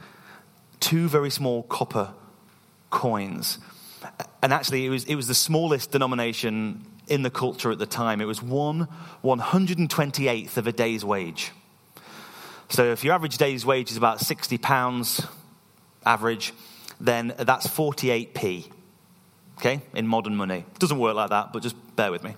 two 0.80 1.08
very 1.08 1.30
small 1.30 1.62
copper 1.64 2.14
coins. 2.90 3.58
And 4.42 4.52
actually, 4.52 4.86
it 4.86 4.90
was, 4.90 5.04
it 5.04 5.14
was 5.14 5.28
the 5.28 5.34
smallest 5.34 5.90
denomination 5.90 6.84
in 7.06 7.22
the 7.22 7.30
culture 7.30 7.70
at 7.70 7.78
the 7.78 7.86
time. 7.86 8.20
It 8.20 8.26
was 8.26 8.42
one 8.42 8.88
128th 9.24 10.56
of 10.56 10.66
a 10.66 10.72
day's 10.72 11.04
wage. 11.04 11.52
So 12.70 12.84
if 12.84 13.02
your 13.02 13.14
average 13.14 13.36
day's 13.36 13.66
wage 13.66 13.90
is 13.90 13.96
about 13.96 14.20
60 14.20 14.56
pounds 14.58 15.26
average, 16.06 16.52
then 17.00 17.34
that's 17.38 17.66
48p. 17.66 18.70
Okay, 19.58 19.82
in 19.92 20.06
modern 20.06 20.36
money. 20.36 20.64
It 20.74 20.78
doesn't 20.78 20.98
work 20.98 21.14
like 21.16 21.30
that, 21.30 21.52
but 21.52 21.62
just 21.62 21.76
bear 21.94 22.10
with 22.10 22.24
me. 22.24 22.34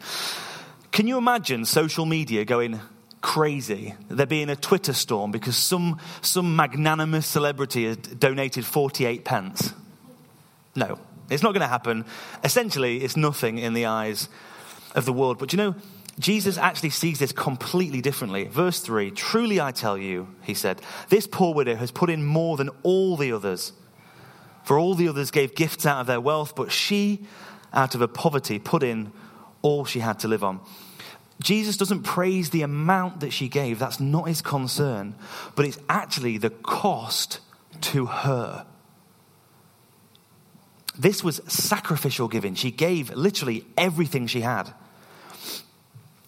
Can 0.91 1.07
you 1.07 1.19
imagine 1.19 1.65
social 1.65 2.05
media 2.05 2.45
going 2.45 2.81
crazy? 3.21 3.95
There 4.09 4.27
being 4.27 4.51
a 4.51 4.57
Twitter 4.57 4.93
storm 4.93 5.31
because 5.31 5.57
some, 5.57 6.01
some 6.21 6.57
magnanimous 6.57 7.27
celebrity 7.27 7.85
has 7.85 7.97
donated 7.97 8.67
48 8.67 9.25
pence? 9.25 9.73
No, 10.75 10.99
it's 11.31 11.43
not 11.43 11.53
going 11.53 11.63
to 11.63 11.67
happen. 11.67 12.05
Essentially, 12.45 12.99
it's 13.03 13.17
nothing 13.17 13.59
in 13.59 13.75
the 13.75 13.87
eyes 13.87 14.29
of 14.95 15.05
the 15.05 15.13
world. 15.13 15.39
But 15.39 15.53
you 15.53 15.57
know, 15.57 15.75
Jesus 16.19 16.59
actually 16.59 16.91
sees 16.91 17.19
this 17.19 17.33
completely 17.33 18.01
differently. 18.01 18.45
Verse 18.45 18.81
3 18.81 19.11
Truly 19.13 19.61
I 19.61 19.73
tell 19.73 19.97
you, 19.97 20.29
he 20.43 20.55
said, 20.55 20.81
this 21.09 21.27
poor 21.27 21.55
widow 21.55 21.77
has 21.77 21.91
put 21.91 22.11
in 22.11 22.25
more 22.25 22.57
than 22.57 22.71
all 22.83 23.17
the 23.17 23.33
others. 23.33 23.73
For 24.65 24.79
all 24.79 24.95
the 24.95 25.09
others 25.09 25.31
gave 25.31 25.55
gifts 25.55 25.87
out 25.87 26.01
of 26.01 26.07
their 26.07 26.21
wealth, 26.21 26.55
but 26.55 26.71
she, 26.71 27.27
out 27.73 27.95
of 27.95 28.01
her 28.01 28.07
poverty, 28.07 28.59
put 28.59 28.83
in 28.83 29.13
all 29.61 29.85
she 29.85 29.99
had 30.01 30.21
to 30.21 30.29
live 30.29 30.45
on. 30.45 30.61
Jesus 31.43 31.77
doesn't 31.77 32.05
praise 32.05 32.51
the 32.51 32.63
amount 32.63 33.21
that 33.21 33.33
she 33.33 33.49
gave, 33.49 33.79
that's 33.79 33.99
not 33.99 34.29
his 34.29 34.41
concern, 34.41 35.17
but 35.57 35.67
it's 35.67 35.79
actually 35.89 36.39
the 36.39 36.51
cost 36.51 37.41
to 37.81 38.07
her. 38.07 38.65
This 40.99 41.25
was 41.25 41.41
sacrificial 41.47 42.29
giving. 42.29 42.55
She 42.55 42.71
gave 42.71 43.11
literally 43.11 43.65
everything 43.79 44.27
she 44.27 44.43
had. 44.43 44.73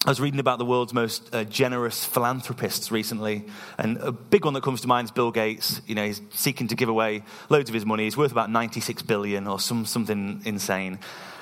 I 0.05 0.09
was 0.09 0.21
reading 0.21 0.39
about 0.39 0.59
the 0.59 0.65
world's 0.65 0.93
most 0.93 1.33
uh, 1.33 1.45
generous 1.45 2.05
philanthropists 2.05 2.91
recently, 2.91 3.45
and 3.79 3.97
a 3.97 4.11
big 4.11 4.45
one 4.45 4.53
that 4.53 4.61
comes 4.61 4.81
to 4.81 4.87
mind 4.87 5.05
is 5.05 5.11
Bill 5.11 5.31
Gates. 5.31 5.81
You 5.87 5.95
know, 5.95 6.05
he's 6.05 6.21
seeking 6.31 6.67
to 6.67 6.75
give 6.75 6.89
away 6.89 7.23
loads 7.49 7.71
of 7.71 7.73
his 7.73 7.87
money. 7.87 8.03
He's 8.03 8.15
worth 8.15 8.31
about 8.31 8.51
96 8.51 9.01
billion 9.01 9.47
or 9.47 9.59
some, 9.59 9.83
something 9.85 10.41
insane. 10.45 10.99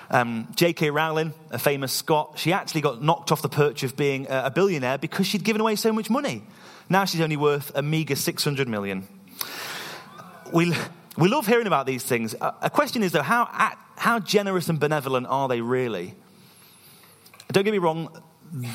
Um, 0.10 0.48
J.K. 0.56 0.92
Rowling, 0.92 1.34
a 1.52 1.60
famous 1.60 1.92
Scot, 1.92 2.40
she 2.40 2.54
actually 2.54 2.82
got 2.82 3.04
knocked 3.04 3.34
off 3.34 3.42
the 3.42 3.50
perch 3.50 3.84
of 3.84 3.98
being 3.98 4.28
a 4.30 4.52
billionaire 4.52 4.98
because 4.98 5.28
she'd 5.28 5.44
given 5.44 5.60
away 5.60 5.76
so 5.76 5.92
much 5.92 6.10
money. 6.10 6.44
Now 6.90 7.04
she's 7.04 7.22
only 7.22 7.38
worth 7.38 7.72
a 7.76 7.82
meager 7.82 8.16
600 8.16 8.68
million. 8.68 9.08
We, 10.54 10.74
we 11.18 11.30
love 11.30 11.46
hearing 11.46 11.68
about 11.68 11.86
these 11.86 12.04
things. 12.04 12.36
A 12.42 12.70
question 12.70 13.04
is, 13.04 13.12
though, 13.12 13.22
how, 13.22 13.48
how 13.96 14.20
generous 14.20 14.70
and 14.70 14.80
benevolent 14.80 15.28
are 15.28 15.48
they 15.48 15.62
really? 15.62 16.16
Don't 17.52 17.64
get 17.64 17.72
me 17.72 17.78
wrong, 17.78 18.10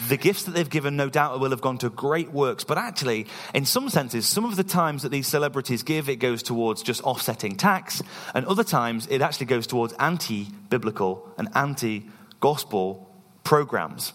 the 0.09 0.17
gifts 0.17 0.45
that 0.45 0.53
they've 0.53 0.69
given 0.69 0.97
no 0.97 1.09
doubt 1.09 1.39
will 1.39 1.51
have 1.51 1.61
gone 1.61 1.79
to 1.79 1.91
great 1.91 2.33
works. 2.33 2.65
But 2.65 2.79
actually, 2.79 3.27
in 3.55 3.65
some 3.65 3.89
senses, 3.89 4.27
some 4.27 4.45
of 4.45 4.57
the 4.57 4.65
times 4.65 5.03
that 5.03 5.11
these 5.11 5.27
celebrities 5.27 5.83
give, 5.83 6.09
it 6.09 6.17
goes 6.17 6.43
towards 6.43 6.83
just 6.83 7.03
offsetting 7.03 7.57
tax. 7.57 8.03
And 8.35 8.47
other 8.47 8.65
times, 8.65 9.07
it 9.09 9.23
actually 9.23 9.47
goes 9.47 9.67
towards 9.67 9.93
anti 9.95 10.49
biblical 10.69 11.33
and 11.39 11.49
anti 11.55 12.09
gospel 12.41 13.09
programs. 13.45 14.13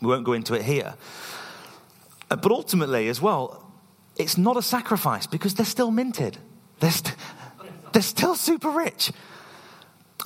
We 0.00 0.08
won't 0.08 0.24
go 0.24 0.32
into 0.32 0.54
it 0.54 0.62
here. 0.62 0.94
Uh, 2.30 2.36
but 2.36 2.52
ultimately, 2.52 3.08
as 3.08 3.20
well, 3.20 3.72
it's 4.16 4.38
not 4.38 4.56
a 4.56 4.62
sacrifice 4.62 5.26
because 5.26 5.54
they're 5.54 5.66
still 5.66 5.90
minted. 5.90 6.38
They're, 6.80 6.90
st- 6.90 7.14
they're 7.92 8.02
still 8.02 8.34
super 8.34 8.70
rich. 8.70 9.12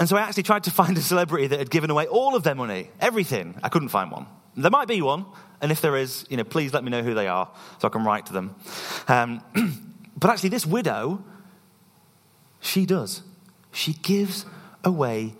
And 0.00 0.08
so 0.08 0.16
I 0.16 0.22
actually 0.22 0.42
tried 0.42 0.64
to 0.64 0.70
find 0.70 0.96
a 0.98 1.02
celebrity 1.02 1.46
that 1.48 1.58
had 1.58 1.70
given 1.70 1.90
away 1.90 2.06
all 2.06 2.34
of 2.34 2.42
their 2.42 2.54
money, 2.54 2.90
everything. 3.00 3.54
I 3.62 3.68
couldn't 3.68 3.90
find 3.90 4.10
one. 4.10 4.26
There 4.56 4.70
might 4.70 4.88
be 4.88 5.02
one, 5.02 5.26
and 5.60 5.70
if 5.70 5.80
there 5.80 5.96
is, 5.96 6.26
you 6.28 6.36
know, 6.36 6.44
please 6.44 6.72
let 6.72 6.84
me 6.84 6.90
know 6.90 7.02
who 7.02 7.14
they 7.14 7.28
are 7.28 7.50
so 7.78 7.88
I 7.88 7.90
can 7.90 8.04
write 8.04 8.26
to 8.26 8.32
them. 8.32 8.54
Um, 9.08 9.42
but 10.16 10.30
actually, 10.30 10.50
this 10.50 10.66
widow, 10.66 11.24
she 12.60 12.86
does. 12.86 13.22
She 13.72 13.94
gives 13.94 14.46
away 14.84 15.34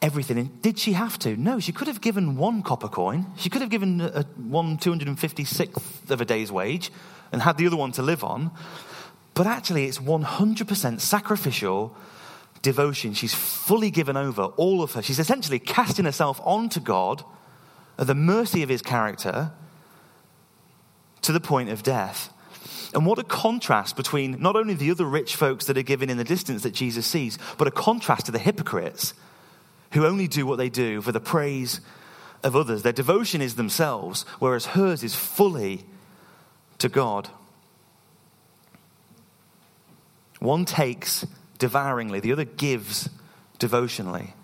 everything. 0.00 0.38
And 0.38 0.62
did 0.62 0.78
she 0.78 0.92
have 0.92 1.18
to? 1.20 1.36
No, 1.36 1.60
she 1.60 1.72
could 1.72 1.88
have 1.88 2.00
given 2.00 2.36
one 2.36 2.62
copper 2.62 2.88
coin. 2.88 3.26
She 3.36 3.50
could 3.50 3.60
have 3.60 3.70
given 3.70 4.00
a, 4.00 4.22
one 4.36 4.78
256th 4.78 6.10
of 6.10 6.20
a 6.20 6.24
day's 6.24 6.52
wage 6.52 6.90
and 7.32 7.42
had 7.42 7.58
the 7.58 7.66
other 7.66 7.76
one 7.76 7.92
to 7.92 8.02
live 8.02 8.24
on. 8.24 8.50
But 9.38 9.46
actually, 9.46 9.84
it's 9.84 9.98
100% 9.98 11.00
sacrificial 11.00 11.96
devotion. 12.60 13.14
She's 13.14 13.34
fully 13.34 13.88
given 13.88 14.16
over 14.16 14.42
all 14.42 14.82
of 14.82 14.94
her. 14.94 15.02
She's 15.02 15.20
essentially 15.20 15.60
casting 15.60 16.06
herself 16.06 16.40
onto 16.42 16.80
God 16.80 17.22
at 17.96 18.08
the 18.08 18.16
mercy 18.16 18.64
of 18.64 18.68
his 18.68 18.82
character 18.82 19.52
to 21.22 21.30
the 21.30 21.38
point 21.38 21.68
of 21.68 21.84
death. 21.84 22.32
And 22.92 23.06
what 23.06 23.20
a 23.20 23.22
contrast 23.22 23.94
between 23.94 24.42
not 24.42 24.56
only 24.56 24.74
the 24.74 24.90
other 24.90 25.04
rich 25.04 25.36
folks 25.36 25.66
that 25.66 25.78
are 25.78 25.82
given 25.82 26.10
in 26.10 26.16
the 26.16 26.24
distance 26.24 26.64
that 26.64 26.74
Jesus 26.74 27.06
sees, 27.06 27.38
but 27.58 27.68
a 27.68 27.70
contrast 27.70 28.26
to 28.26 28.32
the 28.32 28.40
hypocrites 28.40 29.14
who 29.92 30.04
only 30.04 30.26
do 30.26 30.46
what 30.46 30.58
they 30.58 30.68
do 30.68 31.00
for 31.00 31.12
the 31.12 31.20
praise 31.20 31.80
of 32.42 32.56
others. 32.56 32.82
Their 32.82 32.92
devotion 32.92 33.40
is 33.40 33.54
themselves, 33.54 34.22
whereas 34.40 34.66
hers 34.66 35.04
is 35.04 35.14
fully 35.14 35.84
to 36.78 36.88
God. 36.88 37.30
One 40.38 40.64
takes 40.64 41.26
devouringly, 41.58 42.20
the 42.20 42.32
other 42.32 42.44
gives 42.44 43.08
devotionally. 43.58 44.34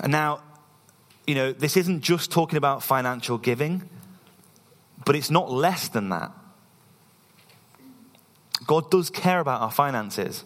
And 0.00 0.12
now, 0.12 0.42
you 1.26 1.34
know, 1.34 1.52
this 1.52 1.76
isn't 1.76 2.02
just 2.02 2.30
talking 2.30 2.56
about 2.56 2.82
financial 2.82 3.38
giving, 3.38 3.88
but 5.04 5.16
it's 5.16 5.30
not 5.30 5.50
less 5.50 5.88
than 5.88 6.10
that. 6.10 6.32
God 8.66 8.90
does 8.90 9.10
care 9.10 9.40
about 9.40 9.62
our 9.62 9.70
finances. 9.70 10.44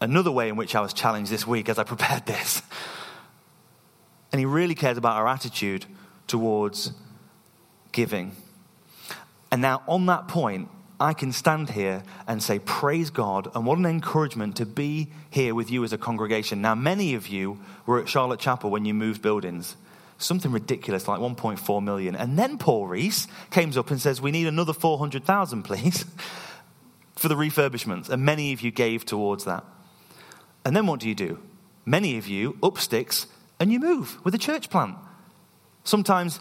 Another 0.00 0.32
way 0.32 0.48
in 0.48 0.56
which 0.56 0.74
I 0.74 0.80
was 0.80 0.92
challenged 0.92 1.30
this 1.30 1.46
week 1.46 1.68
as 1.68 1.78
I 1.78 1.84
prepared 1.84 2.26
this. 2.26 2.62
And 4.32 4.38
He 4.38 4.46
really 4.46 4.74
cares 4.74 4.96
about 4.96 5.16
our 5.16 5.28
attitude 5.28 5.86
towards 6.26 6.92
giving. 7.92 8.34
And 9.50 9.60
now, 9.60 9.82
on 9.86 10.06
that 10.06 10.28
point, 10.28 10.70
I 11.02 11.14
can 11.14 11.32
stand 11.32 11.70
here 11.70 12.04
and 12.28 12.40
say, 12.40 12.60
Praise 12.60 13.10
God, 13.10 13.50
and 13.56 13.66
what 13.66 13.76
an 13.76 13.86
encouragement 13.86 14.54
to 14.56 14.66
be 14.66 15.08
here 15.30 15.52
with 15.52 15.68
you 15.68 15.82
as 15.82 15.92
a 15.92 15.98
congregation. 15.98 16.62
Now, 16.62 16.76
many 16.76 17.14
of 17.14 17.26
you 17.26 17.58
were 17.86 18.00
at 18.00 18.08
Charlotte 18.08 18.38
Chapel 18.38 18.70
when 18.70 18.84
you 18.84 18.94
moved 18.94 19.20
buildings. 19.20 19.74
Something 20.18 20.52
ridiculous, 20.52 21.08
like 21.08 21.18
1.4 21.18 21.82
million. 21.82 22.14
And 22.14 22.38
then 22.38 22.56
Paul 22.56 22.86
Rees 22.86 23.26
comes 23.50 23.76
up 23.76 23.90
and 23.90 24.00
says, 24.00 24.20
We 24.20 24.30
need 24.30 24.46
another 24.46 24.72
400,000, 24.72 25.64
please, 25.64 26.04
for 27.16 27.26
the 27.26 27.34
refurbishments. 27.34 28.08
And 28.08 28.24
many 28.24 28.52
of 28.52 28.60
you 28.60 28.70
gave 28.70 29.04
towards 29.04 29.44
that. 29.44 29.64
And 30.64 30.76
then 30.76 30.86
what 30.86 31.00
do 31.00 31.08
you 31.08 31.16
do? 31.16 31.40
Many 31.84 32.16
of 32.16 32.28
you 32.28 32.56
up 32.62 32.78
sticks 32.78 33.26
and 33.58 33.72
you 33.72 33.80
move 33.80 34.24
with 34.24 34.36
a 34.36 34.38
church 34.38 34.70
plant. 34.70 34.94
Sometimes 35.82 36.38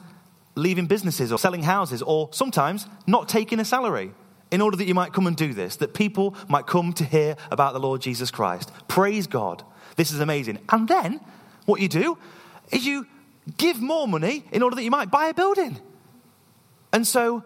leaving 0.53 0.85
businesses 0.85 1.31
or 1.31 1.39
selling 1.39 1.63
houses, 1.63 2.03
or 2.03 2.29
sometimes 2.31 2.85
not 3.07 3.27
taking 3.27 3.59
a 3.59 3.65
salary 3.65 4.13
in 4.51 4.61
order 4.61 4.77
that 4.77 4.85
you 4.85 4.93
might 4.93 5.13
come 5.13 5.27
and 5.27 5.35
do 5.35 5.53
this, 5.53 5.77
that 5.77 5.93
people 5.93 6.35
might 6.47 6.67
come 6.67 6.93
to 6.93 7.05
hear 7.05 7.37
about 7.49 7.73
the 7.73 7.79
Lord 7.79 8.01
Jesus 8.01 8.29
Christ. 8.29 8.71
Praise 8.87 9.25
God. 9.25 9.63
This 9.95 10.11
is 10.11 10.19
amazing. 10.19 10.59
And 10.69 10.87
then 10.87 11.21
what 11.65 11.81
you 11.81 11.87
do 11.87 12.17
is 12.71 12.85
you 12.85 13.07
give 13.57 13.81
more 13.81 14.07
money 14.07 14.43
in 14.51 14.61
order 14.61 14.75
that 14.75 14.83
you 14.83 14.91
might 14.91 15.09
buy 15.09 15.27
a 15.27 15.33
building. 15.33 15.79
And 16.93 17.07
so 17.07 17.43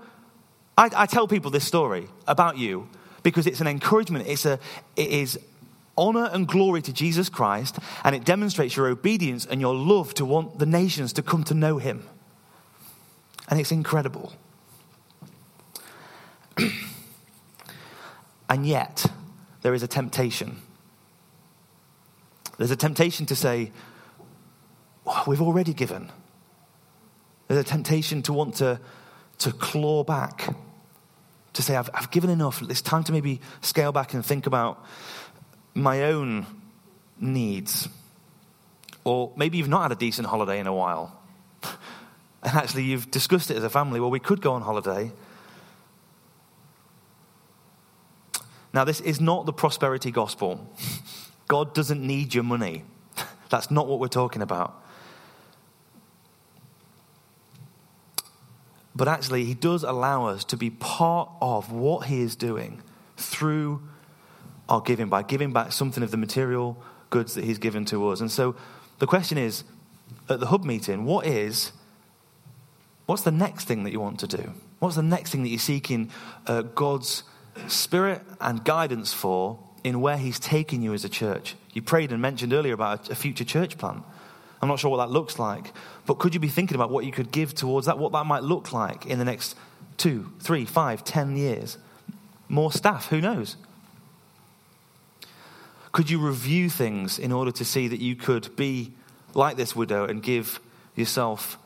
I, 0.78 0.90
I 0.96 1.06
tell 1.06 1.28
people 1.28 1.52
this 1.52 1.64
story 1.66 2.08
about 2.28 2.58
you 2.58 2.90
because 3.24 3.48
it's 3.48 3.62
an 3.62 3.68
encouragement. 3.68 4.28
It's 4.28 4.46
a, 4.46 4.60
it 4.96 5.10
is 5.10 5.40
honor 5.98 6.30
and 6.32 6.48
glory 6.48 6.82
to 6.82 6.92
Jesus 6.92 7.30
Christ, 7.30 7.80
and 8.04 8.16
it 8.16 8.26
demonstrates 8.26 8.76
your 8.76 8.88
obedience 8.88 9.46
and 9.46 9.62
your 9.62 9.74
love 9.74 10.14
to 10.16 10.26
want 10.26 10.60
the 10.60 10.66
nations 10.66 11.14
to 11.14 11.24
come 11.24 11.44
to 11.46 11.54
know 11.54 11.78
him. 11.78 12.06
And 13.48 13.60
it's 13.60 13.72
incredible. 13.72 14.34
And 18.50 18.66
yet, 18.66 19.06
there 19.62 19.74
is 19.74 19.84
a 19.84 19.88
temptation. 19.88 20.58
There's 22.58 22.72
a 22.72 22.76
temptation 22.76 23.26
to 23.28 23.36
say, 23.36 23.72
oh, 25.06 25.24
we've 25.28 25.42
already 25.42 25.74
given. 25.74 26.12
There's 27.48 27.60
a 27.60 27.68
temptation 27.68 28.22
to 28.24 28.34
want 28.34 28.56
to, 28.56 28.80
to 29.40 29.52
claw 29.52 30.04
back, 30.04 30.56
to 31.54 31.62
say, 31.62 31.76
I've, 31.76 31.90
I've 31.94 32.12
given 32.12 32.30
enough. 32.30 32.62
It's 32.70 32.82
time 32.82 33.04
to 33.06 33.12
maybe 33.12 33.42
scale 33.62 33.92
back 33.92 34.14
and 34.14 34.26
think 34.26 34.46
about 34.48 34.84
my 35.74 36.04
own 36.04 36.46
needs. 37.20 37.88
Or 39.04 39.32
maybe 39.36 39.58
you've 39.58 39.70
not 39.70 39.84
had 39.84 39.92
a 39.92 39.96
decent 39.96 40.28
holiday 40.28 40.60
in 40.60 40.68
a 40.68 40.74
while. 40.74 41.20
And 42.44 42.56
actually, 42.56 42.84
you've 42.84 43.10
discussed 43.10 43.50
it 43.50 43.58
as 43.58 43.64
a 43.64 43.72
family. 43.72 44.00
Well, 44.00 44.12
we 44.12 44.20
could 44.20 44.40
go 44.40 44.54
on 44.54 44.62
holiday. 44.62 45.12
Now, 48.76 48.84
this 48.84 49.00
is 49.00 49.22
not 49.22 49.46
the 49.46 49.54
prosperity 49.54 50.12
gospel. 50.12 50.70
God 51.48 51.74
doesn't 51.74 52.06
need 52.06 52.34
your 52.34 52.44
money. 52.44 52.84
That's 53.50 53.72
not 53.72 53.88
what 53.88 54.02
we're 54.02 54.10
talking 54.10 54.42
about. 54.42 54.84
But 58.94 59.08
actually, 59.08 59.46
He 59.46 59.54
does 59.54 59.84
allow 59.84 60.26
us 60.26 60.44
to 60.44 60.58
be 60.58 60.70
part 60.70 61.30
of 61.40 61.72
what 61.72 62.08
He 62.08 62.20
is 62.20 62.36
doing 62.36 62.82
through 63.16 63.82
our 64.68 64.82
giving, 64.82 65.08
by 65.08 65.24
giving 65.24 65.54
back 65.54 65.72
something 65.72 66.04
of 66.04 66.12
the 66.12 66.18
material 66.18 66.76
goods 67.12 67.34
that 67.36 67.46
He's 67.46 67.60
given 67.60 67.86
to 67.86 68.10
us. 68.10 68.20
And 68.20 68.30
so 68.30 68.58
the 69.00 69.08
question 69.08 69.38
is 69.38 69.64
at 70.28 70.42
the 70.42 70.48
hub 70.48 70.66
meeting, 70.66 71.06
what 71.06 71.26
is, 71.26 71.72
what's 73.06 73.22
the 73.22 73.32
next 73.32 73.70
thing 73.70 73.86
that 73.86 73.94
you 73.94 74.02
want 74.02 74.20
to 74.20 74.28
do? 74.28 74.52
What's 74.80 74.98
the 74.98 75.02
next 75.02 75.32
thing 75.32 75.44
that 75.44 75.50
you're 75.50 75.60
seeking 75.60 76.12
uh, 76.46 76.64
God's 76.64 77.24
spirit 77.68 78.22
and 78.40 78.64
guidance 78.64 79.14
for 79.14 79.60
in 79.84 80.02
where 80.02 80.18
He's 80.18 80.40
taking 80.40 80.82
you 80.82 80.94
as 80.94 81.06
a 81.06 81.10
church? 81.10 81.56
You 81.74 81.82
prayed 81.82 82.12
and 82.12 82.22
mentioned 82.22 82.54
earlier 82.54 82.74
about 82.74 83.10
a 83.10 83.16
future 83.16 83.44
church 83.44 83.78
plant. 83.78 84.04
I'm 84.62 84.70
not 84.70 84.80
sure 84.80 84.90
what 84.90 84.98
that 84.98 85.12
looks 85.12 85.38
like, 85.38 85.74
but 86.06 86.16
could 86.16 86.34
you 86.34 86.40
be 86.40 86.48
thinking 86.48 86.76
about 86.76 86.90
what 86.90 87.06
you 87.06 87.12
could 87.12 87.32
give 87.32 87.54
towards 87.54 87.86
that, 87.88 88.00
what 88.00 88.12
that 88.14 88.26
might 88.26 88.44
look 88.44 88.72
like 88.72 89.06
in 89.06 89.20
the 89.20 89.26
next 89.26 89.56
two, 89.98 90.32
three, 90.40 90.66
five, 90.66 91.04
ten 91.04 91.36
years? 91.36 91.78
More 92.48 92.72
staff, 92.72 93.08
who 93.08 93.22
knows? 93.22 93.58
Could 95.92 96.10
you 96.10 96.20
review 96.20 96.70
things 96.70 97.20
in 97.20 97.32
order 97.32 97.52
to 97.52 97.66
see 97.66 97.88
that 97.88 98.02
you 98.02 98.16
could 98.16 98.56
be 98.56 98.94
like 99.34 99.56
this 99.56 99.76
widow 99.76 100.06
and 100.06 100.22
give 100.22 100.60
yourself 100.96 101.58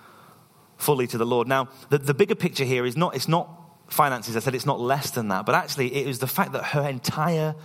fully 0.78 1.08
to 1.08 1.17
the 1.17 1.25
Lord? 1.25 1.47
Now, 1.47 1.69
the, 1.89 1.97
the 1.97 2.13
bigger 2.13 2.36
picture 2.36 2.63
here 2.63 2.86
is 2.86 2.95
not, 2.95 3.15
it's 3.15 3.28
not 3.28 3.49
finances. 3.89 4.36
I 4.36 4.39
said 4.39 4.56
it's 4.56 4.65
not 4.65 4.80
less 4.80 5.12
than 5.12 5.30
that, 5.30 5.45
but 5.45 5.56
actually 5.56 5.93
it 5.95 6.08
was 6.08 6.19
the 6.19 6.28
fact 6.28 6.54
that 6.54 6.63
her 6.65 6.88
entire 6.88 7.56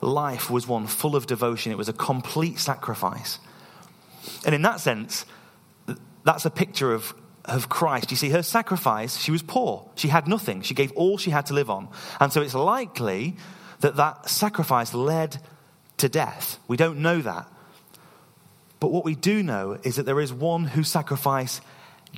life 0.00 0.50
was 0.50 0.66
one 0.66 0.86
full 0.86 1.16
of 1.16 1.26
devotion. 1.26 1.72
It 1.72 1.78
was 1.78 1.88
a 1.88 1.92
complete 1.92 2.58
sacrifice. 2.58 3.38
And 4.44 4.54
in 4.54 4.62
that 4.62 4.80
sense, 4.80 5.24
that's 6.24 6.44
a 6.44 6.50
picture 6.50 6.92
of, 6.92 7.14
of 7.44 7.68
Christ. 7.68 8.10
You 8.10 8.16
see, 8.16 8.30
her 8.30 8.42
sacrifice, 8.42 9.16
she 9.18 9.30
was 9.30 9.42
poor. 9.42 9.88
She 9.94 10.08
had 10.08 10.28
nothing. 10.28 10.62
She 10.62 10.74
gave 10.74 10.92
all 10.92 11.18
she 11.18 11.30
had 11.30 11.46
to 11.46 11.54
live 11.54 11.70
on. 11.70 11.88
And 12.20 12.32
so 12.32 12.42
it's 12.42 12.54
likely 12.54 13.36
that 13.80 13.96
that 13.96 14.28
sacrifice 14.28 14.94
led 14.94 15.38
to 15.98 16.08
death. 16.08 16.58
We 16.68 16.76
don't 16.76 16.98
know 16.98 17.20
that. 17.20 17.48
But 18.80 18.90
what 18.90 19.04
we 19.04 19.14
do 19.14 19.42
know 19.42 19.78
is 19.84 19.96
that 19.96 20.06
there 20.06 20.20
is 20.20 20.32
one 20.32 20.64
whose 20.64 20.88
sacrifice 20.88 21.60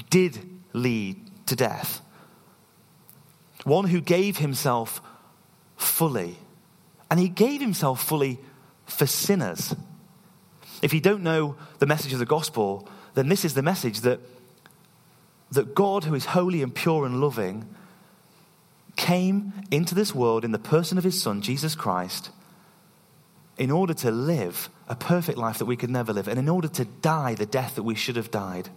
did 0.08 0.38
lead 0.72 1.46
to 1.46 1.56
death. 1.56 2.00
One 3.64 3.86
who 3.86 4.00
gave 4.00 4.38
himself 4.38 5.00
fully. 5.76 6.36
And 7.10 7.18
he 7.18 7.28
gave 7.28 7.60
himself 7.60 8.02
fully 8.02 8.38
for 8.86 9.06
sinners. 9.06 9.74
If 10.82 10.92
you 10.92 11.00
don't 11.00 11.22
know 11.22 11.56
the 11.78 11.86
message 11.86 12.12
of 12.12 12.18
the 12.18 12.26
gospel, 12.26 12.88
then 13.14 13.28
this 13.28 13.44
is 13.44 13.54
the 13.54 13.62
message 13.62 14.00
that, 14.00 14.20
that 15.52 15.74
God, 15.74 16.04
who 16.04 16.14
is 16.14 16.26
holy 16.26 16.62
and 16.62 16.74
pure 16.74 17.06
and 17.06 17.20
loving, 17.20 17.66
came 18.96 19.52
into 19.70 19.94
this 19.94 20.14
world 20.14 20.44
in 20.44 20.52
the 20.52 20.58
person 20.58 20.98
of 20.98 21.04
his 21.04 21.20
Son, 21.20 21.40
Jesus 21.40 21.74
Christ, 21.74 22.30
in 23.56 23.70
order 23.70 23.94
to 23.94 24.10
live 24.10 24.68
a 24.88 24.94
perfect 24.94 25.38
life 25.38 25.58
that 25.58 25.64
we 25.64 25.76
could 25.76 25.90
never 25.90 26.12
live, 26.12 26.28
and 26.28 26.38
in 26.38 26.48
order 26.48 26.68
to 26.68 26.84
die 26.84 27.34
the 27.34 27.46
death 27.46 27.76
that 27.76 27.82
we 27.82 27.94
should 27.94 28.16
have 28.16 28.30
died. 28.30 28.68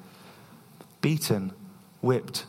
Beaten, 1.02 1.52
whipped, 2.02 2.46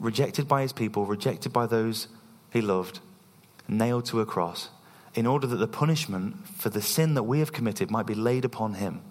rejected 0.00 0.48
by 0.48 0.62
his 0.62 0.72
people, 0.72 1.06
rejected 1.06 1.52
by 1.52 1.66
those 1.66 2.08
he 2.50 2.60
loved, 2.60 2.98
nailed 3.68 4.06
to 4.06 4.20
a 4.20 4.26
cross 4.26 4.70
in 5.14 5.26
order 5.26 5.46
that 5.46 5.56
the 5.56 5.68
punishment 5.68 6.46
for 6.48 6.70
the 6.70 6.82
sin 6.82 7.14
that 7.14 7.24
we 7.24 7.40
have 7.40 7.52
committed 7.52 7.90
might 7.90 8.06
be 8.06 8.14
laid 8.14 8.44
upon 8.44 8.74
him. 8.74 9.02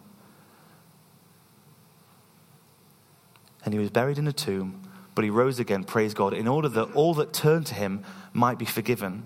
And 3.64 3.74
he 3.74 3.80
was 3.80 3.90
buried 3.90 4.18
in 4.18 4.28
a 4.28 4.34
tomb, 4.34 4.82
but 5.14 5.24
he 5.24 5.30
rose 5.30 5.60
again, 5.60 5.84
praise 5.84 6.14
God, 6.14 6.34
in 6.34 6.48
order 6.48 6.70
that 6.70 6.94
all 6.94 7.14
that 7.16 7.34
turned 7.34 7.68
to 7.68 7.76
him 7.76 8.04
might 8.34 8.58
be 8.58 8.66
forgiven. 8.66 9.26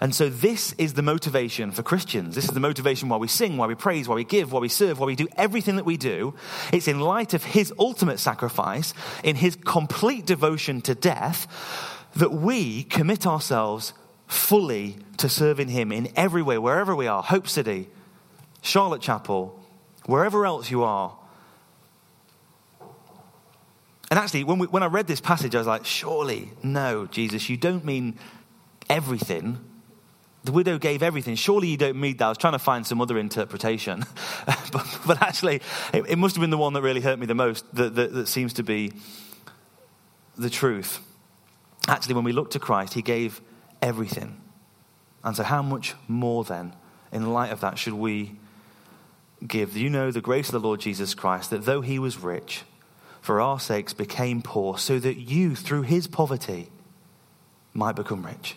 And 0.00 0.14
so, 0.14 0.28
this 0.28 0.72
is 0.74 0.94
the 0.94 1.02
motivation 1.02 1.70
for 1.70 1.82
Christians. 1.82 2.34
This 2.34 2.44
is 2.44 2.50
the 2.50 2.60
motivation 2.60 3.08
why 3.08 3.16
we 3.16 3.28
sing, 3.28 3.56
why 3.56 3.66
we 3.66 3.74
praise, 3.74 4.08
why 4.08 4.14
we 4.14 4.24
give, 4.24 4.52
why 4.52 4.60
we 4.60 4.68
serve, 4.68 4.98
why 4.98 5.06
we 5.06 5.16
do 5.16 5.28
everything 5.36 5.76
that 5.76 5.84
we 5.84 5.96
do. 5.96 6.34
It's 6.72 6.88
in 6.88 7.00
light 7.00 7.34
of 7.34 7.44
his 7.44 7.72
ultimate 7.78 8.18
sacrifice, 8.18 8.94
in 9.22 9.36
his 9.36 9.56
complete 9.56 10.26
devotion 10.26 10.80
to 10.82 10.94
death, 10.94 11.46
that 12.16 12.32
we 12.32 12.84
commit 12.84 13.26
ourselves 13.26 13.92
fully 14.30 14.96
to 15.16 15.28
serving 15.28 15.68
Him 15.68 15.90
in 15.92 16.08
every 16.16 16.42
way, 16.42 16.56
wherever 16.56 16.94
we 16.94 17.06
are 17.06 17.22
Hope 17.22 17.48
City, 17.48 17.88
Charlotte 18.62 19.02
Chapel, 19.02 19.58
wherever 20.06 20.46
else 20.46 20.70
you 20.70 20.84
are. 20.84 21.16
And 24.10 24.18
actually, 24.18 24.44
when, 24.44 24.58
we, 24.58 24.66
when 24.66 24.82
I 24.82 24.86
read 24.86 25.06
this 25.06 25.20
passage, 25.20 25.54
I 25.54 25.58
was 25.58 25.66
like, 25.66 25.84
surely, 25.84 26.50
no, 26.62 27.06
Jesus, 27.06 27.48
you 27.48 27.56
don't 27.56 27.84
mean 27.84 28.18
everything. 28.88 29.58
The 30.42 30.52
widow 30.52 30.78
gave 30.78 31.02
everything. 31.02 31.34
Surely 31.34 31.68
you 31.68 31.76
don't 31.76 32.00
mean 32.00 32.16
that. 32.16 32.24
I 32.24 32.28
was 32.30 32.38
trying 32.38 32.54
to 32.54 32.58
find 32.58 32.86
some 32.86 33.00
other 33.00 33.18
interpretation. 33.18 34.06
but, 34.72 34.98
but, 35.06 35.22
actually, 35.22 35.56
it, 35.92 36.04
it, 36.08 36.16
must 36.16 36.34
have 36.34 36.40
been 36.40 36.50
the 36.50 36.58
one 36.58 36.72
that 36.72 36.82
really 36.82 37.02
hurt 37.02 37.18
me 37.18 37.26
the 37.26 37.34
most, 37.34 37.64
that, 37.74 37.94
that, 37.96 38.12
that 38.14 38.26
seems 38.26 38.54
to 38.54 38.62
be 38.62 38.92
the 40.38 40.48
truth. 40.48 41.00
Actually, 41.88 42.14
when 42.14 42.24
we 42.24 42.32
look 42.32 42.52
to 42.52 42.58
Christ, 42.58 42.94
He 42.94 43.02
gave 43.02 43.42
everything. 43.82 44.40
And 45.22 45.36
so, 45.36 45.42
how 45.42 45.62
much 45.62 45.94
more 46.08 46.44
then, 46.44 46.74
in 47.12 47.32
light 47.32 47.52
of 47.52 47.60
that, 47.60 47.78
should 47.78 47.92
we 47.92 48.36
give? 49.46 49.76
You 49.76 49.90
know 49.90 50.10
the 50.10 50.22
grace 50.22 50.48
of 50.48 50.52
the 50.52 50.66
Lord 50.66 50.80
Jesus 50.80 51.14
Christ, 51.14 51.50
that 51.50 51.66
though 51.66 51.82
he 51.82 51.98
was 51.98 52.18
rich, 52.18 52.62
for 53.20 53.40
our 53.40 53.60
sakes 53.60 53.92
became 53.92 54.40
poor, 54.40 54.78
so 54.78 54.98
that 54.98 55.18
you, 55.18 55.54
through 55.54 55.82
his 55.82 56.06
poverty, 56.06 56.70
might 57.74 57.96
become 57.96 58.24
rich. 58.24 58.56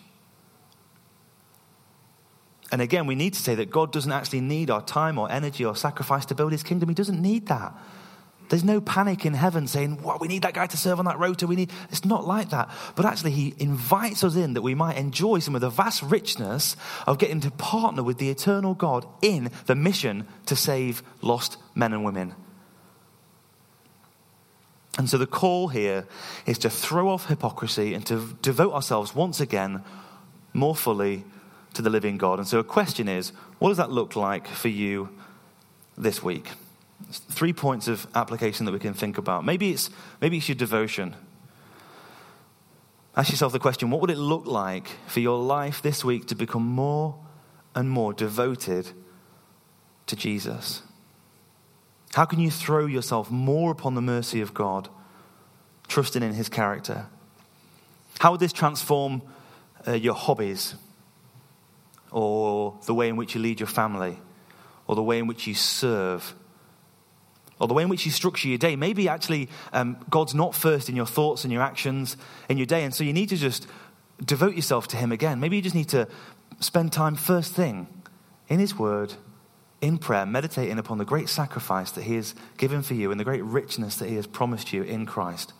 And 2.74 2.82
again, 2.82 3.06
we 3.06 3.14
need 3.14 3.34
to 3.34 3.40
say 3.40 3.54
that 3.54 3.70
God 3.70 3.92
doesn't 3.92 4.10
actually 4.10 4.40
need 4.40 4.68
our 4.68 4.82
time 4.82 5.16
or 5.16 5.30
energy 5.30 5.64
or 5.64 5.76
sacrifice 5.76 6.26
to 6.26 6.34
build 6.34 6.50
his 6.50 6.64
kingdom. 6.64 6.88
He 6.88 6.94
doesn't 6.96 7.22
need 7.22 7.46
that. 7.46 7.72
There's 8.48 8.64
no 8.64 8.80
panic 8.80 9.24
in 9.24 9.34
heaven 9.34 9.68
saying, 9.68 10.02
"What 10.02 10.20
we 10.20 10.26
need 10.26 10.42
that 10.42 10.54
guy 10.54 10.66
to 10.66 10.76
serve 10.76 10.98
on 10.98 11.04
that 11.04 11.20
rota. 11.20 11.46
We 11.46 11.54
need." 11.54 11.70
It's 11.90 12.04
not 12.04 12.26
like 12.26 12.50
that. 12.50 12.68
But 12.96 13.06
actually, 13.06 13.30
he 13.30 13.54
invites 13.58 14.24
us 14.24 14.34
in 14.34 14.54
that 14.54 14.62
we 14.62 14.74
might 14.74 14.96
enjoy 14.96 15.38
some 15.38 15.54
of 15.54 15.60
the 15.60 15.70
vast 15.70 16.02
richness 16.02 16.74
of 17.06 17.18
getting 17.18 17.38
to 17.42 17.52
partner 17.52 18.02
with 18.02 18.18
the 18.18 18.28
eternal 18.28 18.74
God 18.74 19.06
in 19.22 19.52
the 19.66 19.76
mission 19.76 20.26
to 20.46 20.56
save 20.56 21.04
lost 21.22 21.58
men 21.76 21.92
and 21.92 22.04
women. 22.04 22.34
And 24.98 25.08
so 25.08 25.16
the 25.16 25.28
call 25.28 25.68
here 25.68 26.08
is 26.44 26.58
to 26.58 26.70
throw 26.70 27.08
off 27.08 27.26
hypocrisy 27.26 27.94
and 27.94 28.04
to 28.06 28.36
devote 28.42 28.72
ourselves 28.72 29.14
once 29.14 29.40
again 29.40 29.84
more 30.52 30.74
fully 30.74 31.24
to 31.74 31.82
the 31.82 31.90
living 31.90 32.16
God. 32.16 32.38
And 32.38 32.48
so 32.48 32.58
a 32.58 32.64
question 32.64 33.08
is, 33.08 33.30
what 33.58 33.68
does 33.68 33.78
that 33.78 33.90
look 33.90 34.16
like 34.16 34.48
for 34.48 34.68
you 34.68 35.10
this 35.96 36.22
week? 36.22 36.50
Three 37.10 37.52
points 37.52 37.88
of 37.88 38.06
application 38.14 38.66
that 38.66 38.72
we 38.72 38.78
can 38.78 38.94
think 38.94 39.18
about. 39.18 39.44
Maybe 39.44 39.70
it's, 39.70 39.90
maybe 40.20 40.38
it's 40.38 40.48
your 40.48 40.56
devotion. 40.56 41.16
Ask 43.16 43.30
yourself 43.30 43.52
the 43.52 43.58
question 43.58 43.90
what 43.90 44.00
would 44.00 44.10
it 44.10 44.18
look 44.18 44.46
like 44.46 44.88
for 45.06 45.20
your 45.20 45.38
life 45.38 45.82
this 45.82 46.04
week 46.04 46.26
to 46.28 46.34
become 46.34 46.64
more 46.64 47.16
and 47.74 47.90
more 47.90 48.12
devoted 48.12 48.90
to 50.06 50.16
Jesus? 50.16 50.82
How 52.14 52.24
can 52.24 52.38
you 52.38 52.50
throw 52.50 52.86
yourself 52.86 53.30
more 53.30 53.72
upon 53.72 53.94
the 53.94 54.00
mercy 54.00 54.40
of 54.40 54.54
God, 54.54 54.88
trusting 55.88 56.22
in 56.22 56.34
his 56.34 56.48
character? 56.48 57.06
How 58.20 58.30
would 58.30 58.40
this 58.40 58.52
transform 58.52 59.22
uh, 59.86 59.92
your 59.92 60.14
hobbies, 60.14 60.76
or 62.14 62.78
the 62.86 62.94
way 62.94 63.08
in 63.08 63.16
which 63.16 63.34
you 63.34 63.40
lead 63.40 63.58
your 63.58 63.66
family, 63.66 64.16
or 64.86 64.94
the 64.94 65.02
way 65.02 65.18
in 65.18 65.26
which 65.26 65.46
you 65.46 65.54
serve? 65.54 66.34
or 67.60 67.68
the 67.68 67.74
way 67.74 67.84
in 67.84 67.88
which 67.88 68.04
you 68.04 68.10
structure 68.10 68.48
your 68.48 68.58
day. 68.58 68.74
Maybe 68.74 69.08
actually 69.08 69.48
um, 69.72 69.96
God's 70.10 70.34
not 70.34 70.56
first 70.56 70.88
in 70.88 70.96
your 70.96 71.06
thoughts 71.06 71.44
and 71.44 71.52
your 71.52 71.62
actions 71.62 72.16
in 72.48 72.58
your 72.58 72.66
day, 72.66 72.82
and 72.82 72.92
so 72.92 73.04
you 73.04 73.12
need 73.12 73.28
to 73.28 73.36
just 73.36 73.68
devote 74.22 74.56
yourself 74.56 74.88
to 74.88 74.96
Him 74.96 75.12
again. 75.12 75.38
Maybe 75.38 75.54
you 75.56 75.62
just 75.62 75.74
need 75.74 75.88
to 75.90 76.08
spend 76.58 76.92
time 76.92 77.14
first 77.14 77.54
thing 77.54 77.86
in 78.48 78.58
His 78.58 78.76
Word, 78.76 79.14
in 79.80 79.98
prayer, 79.98 80.26
meditating 80.26 80.80
upon 80.80 80.98
the 80.98 81.04
great 81.04 81.28
sacrifice 81.28 81.92
that 81.92 82.02
He 82.02 82.16
has 82.16 82.34
given 82.58 82.82
for 82.82 82.94
you 82.94 83.12
and 83.12 83.20
the 83.20 83.24
great 83.24 83.44
richness 83.44 83.96
that 83.96 84.08
He 84.08 84.16
has 84.16 84.26
promised 84.26 84.72
you 84.72 84.82
in 84.82 85.06
Christ. 85.06 85.52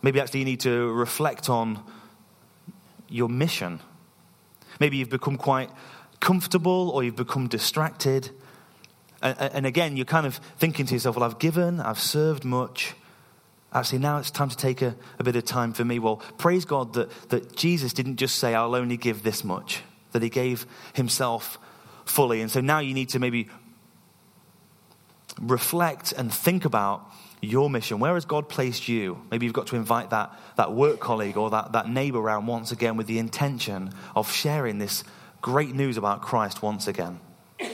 Maybe 0.00 0.20
actually 0.20 0.40
you 0.40 0.46
need 0.46 0.60
to 0.60 0.92
reflect 0.92 1.50
on 1.50 1.82
your 3.10 3.28
mission. 3.28 3.80
Maybe 4.78 4.96
you've 4.96 5.10
become 5.10 5.36
quite 5.36 5.70
comfortable 6.20 6.90
or 6.90 7.02
you've 7.04 7.16
become 7.16 7.48
distracted. 7.48 8.30
And, 9.22 9.66
again, 9.66 9.96
you're 9.96 10.06
kind 10.06 10.26
of 10.26 10.36
thinking 10.58 10.86
to 10.86 10.94
yourself, 10.94 11.16
well, 11.16 11.24
I've 11.24 11.38
given, 11.38 11.80
I've 11.80 12.00
served 12.00 12.44
much. 12.44 12.94
Actually, 13.72 13.98
now 13.98 14.18
it's 14.18 14.30
time 14.30 14.48
to 14.48 14.56
take 14.56 14.80
a, 14.80 14.96
a 15.18 15.24
bit 15.24 15.36
of 15.36 15.44
time 15.44 15.74
for 15.74 15.84
me. 15.84 15.98
Well, 15.98 16.16
praise 16.38 16.64
God 16.64 16.94
that, 16.94 17.10
that 17.28 17.54
Jesus 17.54 17.92
didn't 17.92 18.16
just 18.16 18.38
say, 18.38 18.54
I'll 18.54 18.74
only 18.74 18.96
give 18.96 19.22
this 19.22 19.44
much, 19.44 19.82
that 20.12 20.22
he 20.22 20.30
gave 20.30 20.66
himself 20.94 21.58
fully. 22.06 22.40
And 22.40 22.50
so 22.50 22.60
now 22.60 22.78
you 22.78 22.94
need 22.94 23.10
to 23.10 23.18
maybe 23.18 23.48
reflect 25.38 26.12
and 26.12 26.32
think 26.32 26.64
about 26.64 27.06
your 27.40 27.70
mission. 27.70 27.98
Where 27.98 28.14
has 28.14 28.24
God 28.24 28.48
placed 28.48 28.88
you? 28.88 29.22
Maybe 29.30 29.46
you've 29.46 29.54
got 29.54 29.68
to 29.68 29.76
invite 29.76 30.10
that, 30.10 30.38
that 30.56 30.72
work 30.72 31.00
colleague 31.00 31.36
or 31.36 31.50
that, 31.50 31.72
that 31.72 31.88
neighbor 31.88 32.18
around 32.18 32.46
once 32.46 32.70
again 32.72 32.96
with 32.96 33.06
the 33.06 33.18
intention 33.18 33.92
of 34.14 34.30
sharing 34.30 34.78
this 34.78 35.04
great 35.40 35.74
news 35.74 35.96
about 35.96 36.22
Christ 36.22 36.62
once 36.62 36.86
again. 36.86 37.20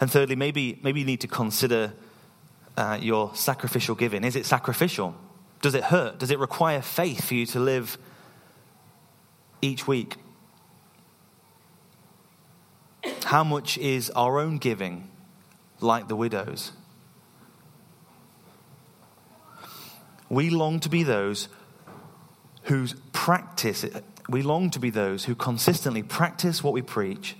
And 0.00 0.08
thirdly, 0.08 0.36
maybe, 0.36 0.78
maybe 0.84 1.00
you 1.00 1.06
need 1.06 1.22
to 1.22 1.26
consider 1.26 1.92
uh, 2.76 3.00
your 3.02 3.34
sacrificial 3.34 3.96
giving. 3.96 4.22
Is 4.22 4.36
it 4.36 4.46
sacrificial? 4.46 5.16
Does 5.60 5.74
it 5.74 5.82
hurt? 5.82 6.20
Does 6.20 6.30
it 6.30 6.38
require 6.38 6.80
faith 6.80 7.24
for 7.24 7.34
you 7.34 7.46
to 7.46 7.58
live 7.58 7.98
each 9.60 9.88
week? 9.88 10.14
How 13.24 13.42
much 13.42 13.76
is 13.78 14.10
our 14.10 14.38
own 14.38 14.58
giving 14.58 15.10
like 15.80 16.06
the 16.06 16.14
widows? 16.14 16.70
We 20.28 20.50
long 20.50 20.80
to 20.80 20.88
be 20.88 21.02
those 21.02 21.48
whose 22.64 22.94
practice, 23.12 23.84
we 24.28 24.42
long 24.42 24.70
to 24.70 24.78
be 24.78 24.90
those 24.90 25.24
who 25.24 25.34
consistently 25.34 26.02
practice 26.02 26.62
what 26.62 26.74
we 26.74 26.82
preach 26.82 27.36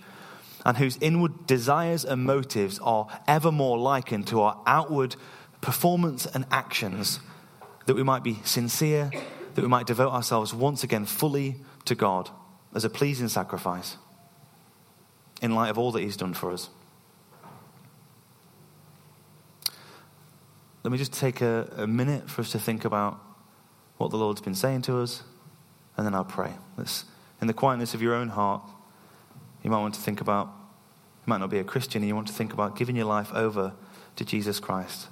and 0.64 0.76
whose 0.76 0.96
inward 1.00 1.46
desires 1.46 2.04
and 2.04 2.24
motives 2.24 2.78
are 2.80 3.06
ever 3.26 3.52
more 3.52 3.78
likened 3.78 4.26
to 4.28 4.40
our 4.40 4.60
outward 4.66 5.16
performance 5.60 6.26
and 6.26 6.46
actions, 6.50 7.20
that 7.86 7.94
we 7.94 8.02
might 8.02 8.22
be 8.22 8.38
sincere, 8.44 9.10
that 9.54 9.62
we 9.62 9.68
might 9.68 9.86
devote 9.86 10.12
ourselves 10.12 10.54
once 10.54 10.82
again 10.82 11.04
fully 11.04 11.56
to 11.84 11.94
God 11.94 12.30
as 12.74 12.84
a 12.84 12.90
pleasing 12.90 13.28
sacrifice 13.28 13.96
in 15.40 15.54
light 15.54 15.70
of 15.70 15.78
all 15.78 15.92
that 15.92 16.02
He's 16.02 16.16
done 16.16 16.34
for 16.34 16.52
us. 16.52 16.70
Let 20.84 20.92
me 20.92 20.98
just 20.98 21.12
take 21.12 21.40
a, 21.40 21.70
a 21.76 21.86
minute 21.86 22.30
for 22.30 22.40
us 22.40 22.52
to 22.52 22.58
think 22.58 22.84
about 22.84 23.20
what 23.96 24.10
the 24.10 24.16
Lord's 24.16 24.40
been 24.40 24.54
saying 24.54 24.82
to 24.82 24.98
us, 24.98 25.22
and 25.96 26.06
then 26.06 26.14
I'll 26.14 26.24
pray. 26.24 26.52
Let's, 26.76 27.04
in 27.40 27.46
the 27.46 27.54
quietness 27.54 27.94
of 27.94 28.02
your 28.02 28.14
own 28.14 28.28
heart, 28.28 28.62
you 29.62 29.70
might 29.70 29.80
want 29.80 29.94
to 29.94 30.00
think 30.00 30.20
about, 30.20 30.46
you 30.46 31.30
might 31.30 31.38
not 31.38 31.50
be 31.50 31.58
a 31.58 31.64
Christian, 31.64 32.02
and 32.02 32.08
you 32.08 32.14
want 32.14 32.28
to 32.28 32.34
think 32.34 32.52
about 32.52 32.76
giving 32.76 32.94
your 32.94 33.06
life 33.06 33.32
over 33.34 33.72
to 34.16 34.24
Jesus 34.24 34.60
Christ. 34.60 35.08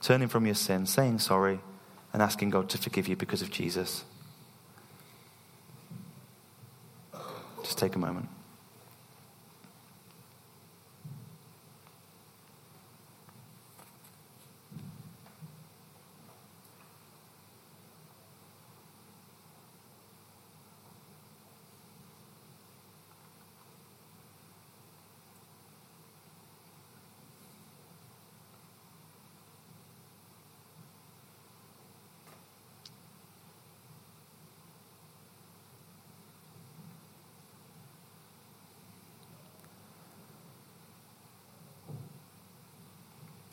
Turning 0.00 0.28
from 0.28 0.46
your 0.46 0.54
sin, 0.54 0.86
saying 0.86 1.18
sorry, 1.18 1.60
and 2.12 2.22
asking 2.22 2.50
God 2.50 2.68
to 2.70 2.78
forgive 2.78 3.08
you 3.08 3.16
because 3.16 3.42
of 3.42 3.50
Jesus. 3.50 4.04
Just 7.62 7.78
take 7.78 7.94
a 7.96 7.98
moment. 7.98 8.28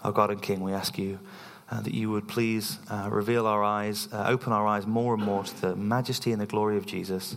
Our 0.07 0.13
God 0.13 0.31
and 0.31 0.41
King, 0.41 0.61
we 0.61 0.71
ask 0.71 0.97
you 0.97 1.19
uh, 1.69 1.81
that 1.81 1.93
you 1.93 2.09
would 2.09 2.29
please 2.29 2.79
uh, 2.89 3.09
reveal 3.11 3.45
our 3.45 3.61
eyes, 3.61 4.07
uh, 4.13 4.23
open 4.25 4.53
our 4.53 4.65
eyes 4.65 4.87
more 4.87 5.13
and 5.13 5.21
more 5.21 5.43
to 5.43 5.61
the 5.61 5.75
majesty 5.75 6.31
and 6.31 6.39
the 6.39 6.45
glory 6.45 6.77
of 6.77 6.85
Jesus. 6.85 7.35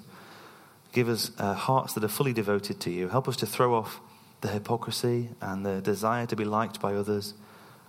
Give 0.92 1.08
us 1.08 1.32
uh, 1.36 1.54
hearts 1.54 1.94
that 1.94 2.04
are 2.04 2.08
fully 2.08 2.32
devoted 2.32 2.78
to 2.78 2.90
you. 2.90 3.08
Help 3.08 3.26
us 3.26 3.34
to 3.38 3.46
throw 3.46 3.74
off 3.74 3.98
the 4.40 4.46
hypocrisy 4.46 5.30
and 5.40 5.66
the 5.66 5.80
desire 5.80 6.26
to 6.26 6.36
be 6.36 6.44
liked 6.44 6.80
by 6.80 6.94
others 6.94 7.34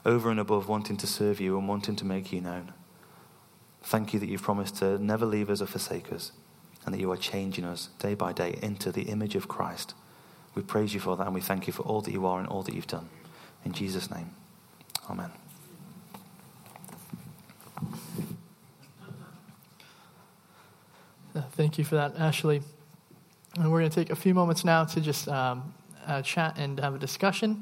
over 0.03 0.31
and 0.31 0.39
above 0.39 0.67
wanting 0.67 0.97
to 0.97 1.05
serve 1.05 1.39
you 1.39 1.59
and 1.59 1.67
wanting 1.67 1.95
to 1.97 2.03
make 2.05 2.31
you 2.31 2.41
known. 2.41 2.73
Thank 3.83 4.15
you 4.15 4.19
that 4.19 4.29
you've 4.29 4.41
promised 4.41 4.77
to 4.77 4.97
never 4.97 5.27
leave 5.27 5.51
us 5.51 5.61
or 5.61 5.67
forsake 5.67 6.11
us 6.11 6.31
and 6.87 6.95
that 6.95 6.99
you 6.99 7.11
are 7.11 7.17
changing 7.17 7.65
us 7.65 7.89
day 7.99 8.15
by 8.15 8.33
day 8.33 8.57
into 8.63 8.91
the 8.91 9.03
image 9.03 9.35
of 9.35 9.47
Christ. 9.47 9.93
We 10.55 10.63
praise 10.63 10.95
you 10.95 10.99
for 10.99 11.15
that 11.17 11.27
and 11.27 11.35
we 11.35 11.41
thank 11.41 11.67
you 11.67 11.73
for 11.73 11.83
all 11.83 12.01
that 12.01 12.11
you 12.11 12.25
are 12.25 12.39
and 12.39 12.47
all 12.47 12.63
that 12.63 12.73
you've 12.73 12.87
done. 12.87 13.09
In 13.63 13.73
Jesus' 13.73 14.09
name. 14.09 14.31
Amen. 15.11 15.29
Uh, 21.35 21.41
thank 21.51 21.77
you 21.77 21.83
for 21.83 21.95
that, 21.95 22.15
Ashley. 22.17 22.61
And 23.57 23.69
we're 23.69 23.79
going 23.79 23.89
to 23.89 23.95
take 23.95 24.09
a 24.09 24.15
few 24.15 24.33
moments 24.33 24.63
now 24.63 24.85
to 24.85 25.01
just 25.01 25.27
um, 25.27 25.73
uh, 26.07 26.21
chat 26.21 26.57
and 26.57 26.79
have 26.79 26.95
a 26.95 26.97
discussion. 26.97 27.59